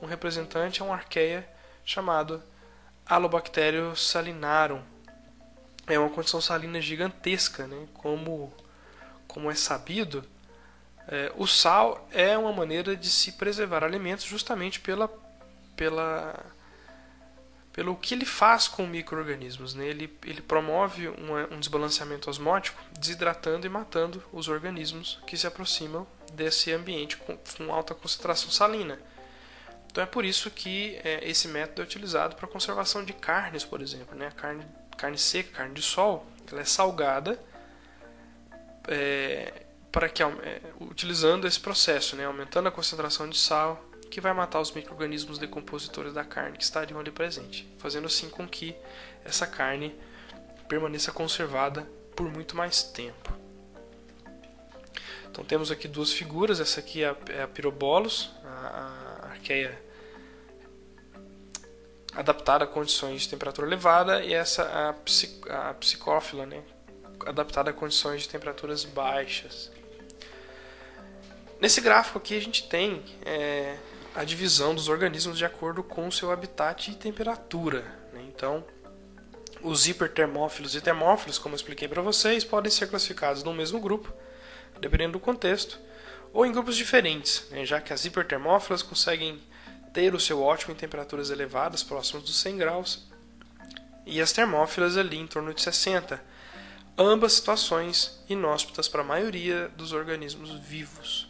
um 0.00 0.06
representante 0.06 0.80
é 0.80 0.84
uma 0.84 0.94
arqueia 0.94 1.46
chamado 1.84 2.42
Alobacterium 3.06 3.94
salinarum. 3.94 4.82
É 5.86 5.98
uma 5.98 6.10
condição 6.10 6.40
salina 6.40 6.80
gigantesca, 6.80 7.66
né? 7.66 7.86
como, 7.94 8.52
como 9.30 9.50
é 9.50 9.54
sabido, 9.54 10.24
é, 11.08 11.32
o 11.36 11.46
sal 11.46 12.08
é 12.12 12.36
uma 12.36 12.52
maneira 12.52 12.96
de 12.96 13.08
se 13.08 13.32
preservar 13.32 13.82
alimentos 13.84 14.24
justamente 14.24 14.80
pela, 14.80 15.08
pela, 15.76 16.44
pelo 17.72 17.96
que 17.96 18.14
ele 18.14 18.24
faz 18.24 18.68
com 18.68 18.86
micro-organismos. 18.86 19.74
Né? 19.74 19.86
Ele, 19.86 20.18
ele 20.24 20.42
promove 20.42 21.08
uma, 21.08 21.48
um 21.50 21.58
desbalanceamento 21.58 22.28
osmótico, 22.28 22.80
desidratando 22.98 23.66
e 23.66 23.70
matando 23.70 24.22
os 24.32 24.48
organismos 24.48 25.20
que 25.26 25.36
se 25.36 25.46
aproximam 25.46 26.06
desse 26.32 26.72
ambiente 26.72 27.16
com, 27.16 27.36
com 27.56 27.72
alta 27.72 27.94
concentração 27.94 28.50
salina. 28.50 29.00
Então 29.90 30.04
é 30.04 30.06
por 30.06 30.24
isso 30.24 30.50
que 30.50 31.00
é, 31.02 31.28
esse 31.28 31.48
método 31.48 31.82
é 31.82 31.84
utilizado 31.84 32.36
para 32.36 32.46
conservação 32.46 33.04
de 33.04 33.12
carnes, 33.12 33.64
por 33.64 33.80
exemplo. 33.80 34.16
Né? 34.16 34.28
A 34.28 34.32
carne, 34.32 34.64
carne 34.96 35.18
seca, 35.18 35.50
carne 35.50 35.74
de 35.74 35.82
sol, 35.82 36.26
ela 36.50 36.60
é 36.60 36.64
salgada 36.64 37.38
é, 38.90 39.62
para 39.92 40.08
que, 40.08 40.22
é, 40.22 40.26
utilizando 40.80 41.46
esse 41.46 41.58
processo, 41.58 42.16
né? 42.16 42.26
aumentando 42.26 42.68
a 42.68 42.72
concentração 42.72 43.28
de 43.28 43.38
sal, 43.38 43.82
que 44.10 44.20
vai 44.20 44.32
matar 44.32 44.60
os 44.60 44.72
micro-organismos 44.72 45.38
decompositores 45.38 46.12
da 46.12 46.24
carne 46.24 46.58
que 46.58 46.64
estariam 46.64 46.98
ali 46.98 47.12
presentes, 47.12 47.64
fazendo 47.78 48.06
assim 48.06 48.28
com 48.28 48.46
que 48.46 48.74
essa 49.24 49.46
carne 49.46 49.94
permaneça 50.68 51.12
conservada 51.12 51.88
por 52.16 52.28
muito 52.30 52.56
mais 52.56 52.82
tempo. 52.82 53.32
Então 55.30 55.44
temos 55.44 55.70
aqui 55.70 55.86
duas 55.86 56.12
figuras, 56.12 56.58
essa 56.58 56.80
aqui 56.80 57.04
é 57.04 57.10
a, 57.10 57.16
é 57.28 57.42
a 57.42 57.48
Pyrobolus, 57.48 58.30
a, 58.44 59.22
a 59.22 59.26
arqueia 59.30 59.80
adaptada 62.14 62.64
a 62.64 62.66
condições 62.66 63.22
de 63.22 63.28
temperatura 63.28 63.68
elevada 63.68 64.24
e 64.24 64.34
essa 64.34 64.88
a, 64.88 64.92
psic, 64.92 65.48
a 65.48 65.74
psicófila, 65.74 66.44
né, 66.44 66.64
adaptada 67.26 67.70
a 67.70 67.72
condições 67.72 68.22
de 68.22 68.28
temperaturas 68.28 68.84
baixas. 68.84 69.70
Nesse 71.60 71.80
gráfico 71.80 72.18
aqui 72.18 72.36
a 72.36 72.40
gente 72.40 72.68
tem 72.68 73.04
é, 73.24 73.76
a 74.14 74.24
divisão 74.24 74.74
dos 74.74 74.88
organismos 74.88 75.36
de 75.36 75.44
acordo 75.44 75.82
com 75.82 76.08
o 76.08 76.12
seu 76.12 76.30
habitat 76.30 76.90
e 76.90 76.94
temperatura. 76.94 77.82
Né? 78.12 78.24
Então, 78.28 78.64
os 79.62 79.86
hipertermófilos 79.86 80.74
e 80.74 80.80
termófilos, 80.80 81.38
como 81.38 81.54
eu 81.54 81.56
expliquei 81.56 81.86
para 81.86 82.00
vocês, 82.00 82.44
podem 82.44 82.70
ser 82.70 82.86
classificados 82.88 83.42
no 83.42 83.52
mesmo 83.52 83.78
grupo, 83.78 84.12
dependendo 84.80 85.12
do 85.12 85.20
contexto 85.20 85.78
ou 86.32 86.46
em 86.46 86.52
grupos 86.52 86.76
diferentes, 86.76 87.46
né, 87.50 87.64
já 87.64 87.80
que 87.80 87.92
as 87.92 88.04
hipertermófilas 88.04 88.82
conseguem 88.82 89.40
ter 89.92 90.14
o 90.14 90.20
seu 90.20 90.40
ótimo 90.40 90.72
em 90.72 90.76
temperaturas 90.76 91.30
elevadas, 91.30 91.82
próximas 91.82 92.22
dos 92.22 92.36
100 92.38 92.56
graus, 92.56 93.08
e 94.06 94.20
as 94.20 94.32
termófilas 94.32 94.96
ali 94.96 95.18
em 95.18 95.26
torno 95.26 95.52
de 95.52 95.60
60. 95.60 96.22
Ambas 97.02 97.32
situações 97.32 98.22
inóspitas 98.28 98.86
para 98.86 99.00
a 99.00 99.04
maioria 99.04 99.70
dos 99.70 99.94
organismos 99.94 100.50
vivos, 100.60 101.26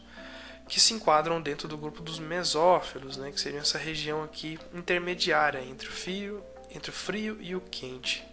que 0.68 0.80
se 0.80 0.92
enquadram 0.92 1.40
dentro 1.40 1.68
do 1.68 1.78
grupo 1.78 2.02
dos 2.02 2.18
mesófilos, 2.18 3.16
né, 3.16 3.30
que 3.30 3.40
seriam 3.40 3.60
essa 3.60 3.78
região 3.78 4.24
aqui 4.24 4.58
intermediária 4.74 5.64
entre 5.64 5.86
o 5.86 5.92
frio, 5.92 6.42
entre 6.72 6.90
o 6.90 6.92
frio 6.92 7.40
e 7.40 7.54
o 7.54 7.60
quente, 7.60 8.26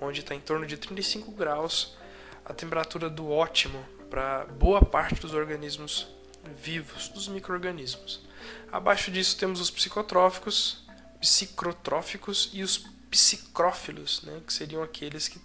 onde 0.00 0.18
está 0.18 0.34
em 0.34 0.40
torno 0.40 0.66
de 0.66 0.76
35 0.76 1.30
graus 1.30 1.96
a 2.44 2.52
temperatura 2.52 3.08
do 3.08 3.30
ótimo 3.30 3.86
para 4.10 4.44
boa 4.46 4.84
parte 4.84 5.20
dos 5.20 5.32
organismos 5.32 6.08
vivos, 6.60 7.06
dos 7.06 7.28
micro-organismos. 7.28 8.20
Abaixo 8.72 9.12
disso 9.12 9.38
temos 9.38 9.60
os 9.60 9.70
psicotróficos, 9.70 10.84
psicrotróficos 11.20 12.50
e 12.52 12.64
os 12.64 12.78
psicrófilos, 13.08 14.22
né, 14.24 14.42
que 14.44 14.52
seriam 14.52 14.82
aqueles 14.82 15.28
que 15.28 15.38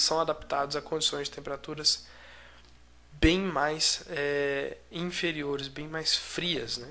são 0.00 0.20
adaptados 0.20 0.76
a 0.76 0.82
condições 0.82 1.28
de 1.28 1.34
temperaturas 1.34 2.06
bem 3.12 3.40
mais 3.40 4.04
é, 4.08 4.76
inferiores, 4.90 5.68
bem 5.68 5.88
mais 5.88 6.14
frias. 6.14 6.78
Né? 6.78 6.88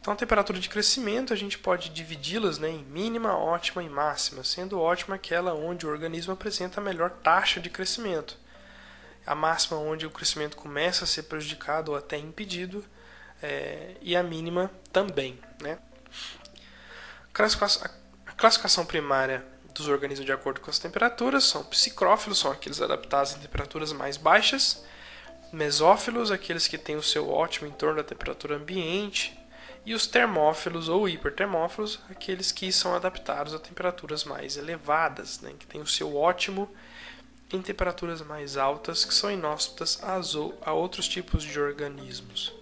Então, 0.00 0.12
a 0.12 0.16
temperatura 0.16 0.58
de 0.58 0.68
crescimento 0.68 1.32
a 1.32 1.36
gente 1.36 1.58
pode 1.58 1.90
dividi-las 1.90 2.58
né, 2.58 2.68
em 2.68 2.84
mínima, 2.84 3.36
ótima 3.36 3.82
e 3.82 3.88
máxima, 3.88 4.44
sendo 4.44 4.80
ótima 4.80 5.16
aquela 5.16 5.54
onde 5.54 5.86
o 5.86 5.90
organismo 5.90 6.32
apresenta 6.32 6.80
a 6.80 6.84
melhor 6.84 7.10
taxa 7.10 7.60
de 7.60 7.70
crescimento 7.70 8.36
a 9.28 9.34
máxima 9.34 9.78
onde 9.78 10.06
o 10.06 10.10
crescimento 10.10 10.56
começa 10.56 11.04
a 11.04 11.06
ser 11.06 11.24
prejudicado 11.24 11.90
ou 11.90 11.98
até 11.98 12.16
impedido, 12.16 12.82
é, 13.42 13.94
e 14.00 14.16
a 14.16 14.22
mínima 14.22 14.70
também. 14.90 15.38
Né? 15.60 15.78
A 17.34 18.34
classificação 18.36 18.86
primária 18.86 19.44
dos 19.78 19.88
organismos 19.88 20.26
de 20.26 20.32
acordo 20.32 20.60
com 20.60 20.70
as 20.70 20.78
temperaturas 20.78 21.44
são 21.44 21.64
psicrófilos, 21.64 22.38
são 22.38 22.50
aqueles 22.52 22.80
adaptados 22.80 23.34
em 23.34 23.38
temperaturas 23.38 23.92
mais 23.92 24.16
baixas, 24.16 24.84
mesófilos, 25.52 26.30
aqueles 26.30 26.68
que 26.68 26.76
têm 26.76 26.96
o 26.96 27.02
seu 27.02 27.30
ótimo 27.30 27.66
em 27.66 27.72
torno 27.72 27.96
da 27.96 28.04
temperatura 28.04 28.56
ambiente, 28.56 29.38
e 29.86 29.94
os 29.94 30.06
termófilos 30.06 30.88
ou 30.88 31.08
hipertermófilos, 31.08 31.98
aqueles 32.10 32.52
que 32.52 32.70
são 32.70 32.94
adaptados 32.94 33.54
a 33.54 33.58
temperaturas 33.58 34.24
mais 34.24 34.58
elevadas, 34.58 35.40
né, 35.40 35.54
que 35.58 35.66
têm 35.66 35.80
o 35.80 35.86
seu 35.86 36.14
ótimo 36.14 36.70
em 37.50 37.62
temperaturas 37.62 38.20
mais 38.20 38.58
altas 38.58 39.04
que 39.04 39.14
são 39.14 39.30
inóspitas 39.30 39.98
a 40.02 40.72
outros 40.72 41.08
tipos 41.08 41.42
de 41.42 41.58
organismos. 41.58 42.52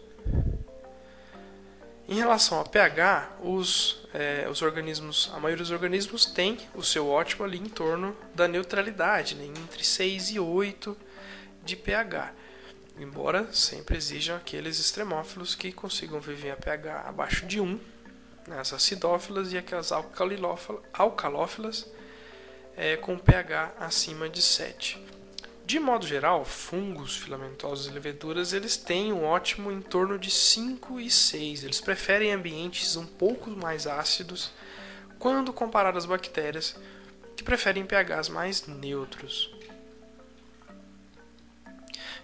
Em 2.09 2.15
relação 2.15 2.59
ao 2.59 2.65
pH, 2.65 3.33
os, 3.43 4.07
é, 4.15 4.47
os 4.49 4.63
organismos, 4.63 5.29
a 5.35 5.41
maioria 5.41 5.65
dos 5.65 5.73
organismos 5.73 6.25
tem 6.25 6.57
o 6.73 6.83
seu 6.83 7.09
ótimo 7.09 7.45
ali 7.45 7.59
em 7.59 7.69
torno 7.69 8.17
da 8.33 8.47
neutralidade, 8.47 9.35
né, 9.35 9.45
entre 9.45 9.83
6 9.83 10.31
e 10.31 10.39
8 10.39 10.97
de 11.65 11.75
pH. 11.75 12.33
Embora 12.97 13.53
sempre 13.53 13.97
exijam 13.97 14.37
aqueles 14.37 14.79
extremófilos 14.79 15.57
que 15.57 15.73
consigam 15.73 16.21
viver 16.21 16.53
a 16.53 16.57
pH 16.57 17.09
abaixo 17.09 17.45
de 17.45 17.61
1, 17.61 17.81
né, 18.47 18.61
as 18.61 18.73
acidófilas 18.73 19.53
e 19.53 19.59
aquelas 19.59 19.91
alcalófilas 19.91 21.91
é, 22.77 22.97
com 22.97 23.19
pH 23.19 23.73
acima 23.81 24.29
de 24.29 24.43
7. 24.43 25.05
De 25.67 25.81
modo 25.81 26.07
geral, 26.07 26.45
fungos, 26.45 27.17
filamentosos 27.17 27.89
e 27.89 27.91
leveduras 27.91 28.53
eles 28.53 28.77
têm 28.77 29.13
um 29.13 29.25
ótimo 29.25 29.73
em 29.73 29.83
torno 29.83 30.17
de 30.17 30.31
5 30.31 31.01
e 31.01 31.11
6. 31.11 31.65
Eles 31.65 31.81
preferem 31.81 32.33
ambientes 32.33 32.95
um 32.95 33.05
pouco 33.05 33.51
mais 33.51 33.85
ácidos 33.85 34.53
quando 35.19 35.53
comparado 35.53 35.99
às 35.99 36.07
bactérias 36.07 36.77
que 37.37 37.43
preferem 37.43 37.85
pHs 37.85 38.29
mais 38.29 38.65
neutros. 38.69 39.53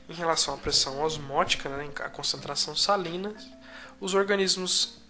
em 0.08 0.14
relação 0.14 0.54
à 0.54 0.56
pressão 0.56 1.02
osmótica, 1.02 1.68
né, 1.68 1.90
a 2.00 2.08
concentração 2.10 2.76
salina, 2.76 3.34
os 4.00 4.14
organismos 4.14 5.01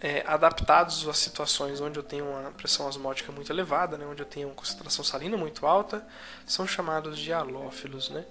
é, 0.00 0.22
adaptados 0.26 1.06
a 1.08 1.14
situações 1.14 1.80
onde 1.80 1.98
eu 1.98 2.02
tenho 2.02 2.28
uma 2.28 2.50
pressão 2.52 2.86
osmótica 2.86 3.32
muito 3.32 3.50
elevada, 3.50 3.96
né, 3.96 4.06
onde 4.06 4.22
eu 4.22 4.26
tenho 4.26 4.48
uma 4.48 4.54
concentração 4.54 5.04
salina 5.04 5.36
muito 5.36 5.66
alta, 5.66 6.06
são 6.44 6.66
chamados 6.66 7.18
de 7.18 7.32
halófilos. 7.32 8.10
Né? 8.10 8.24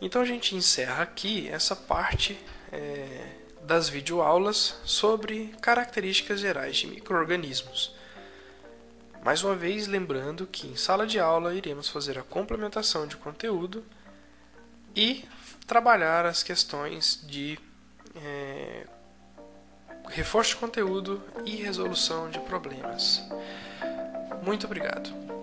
Então 0.00 0.22
a 0.22 0.24
gente 0.24 0.56
encerra 0.56 1.02
aqui 1.02 1.48
essa 1.48 1.76
parte 1.76 2.38
é, 2.72 3.36
das 3.62 3.88
videoaulas 3.88 4.80
sobre 4.84 5.54
características 5.60 6.40
gerais 6.40 6.76
de 6.76 6.86
microorganismos. 6.86 7.94
Mais 9.22 9.44
uma 9.44 9.54
vez, 9.54 9.86
lembrando 9.86 10.46
que 10.46 10.66
em 10.66 10.76
sala 10.76 11.06
de 11.06 11.20
aula 11.20 11.54
iremos 11.54 11.88
fazer 11.88 12.18
a 12.18 12.22
complementação 12.22 13.06
de 13.06 13.18
conteúdo 13.18 13.84
e 14.96 15.24
trabalhar 15.66 16.26
as 16.26 16.42
questões 16.42 17.20
de 17.26 17.58
é, 18.16 18.86
reforço 20.08 20.50
de 20.50 20.56
conteúdo 20.56 21.22
e 21.44 21.56
resolução 21.56 22.30
de 22.30 22.40
problemas. 22.40 23.22
Muito 24.42 24.66
obrigado. 24.66 25.39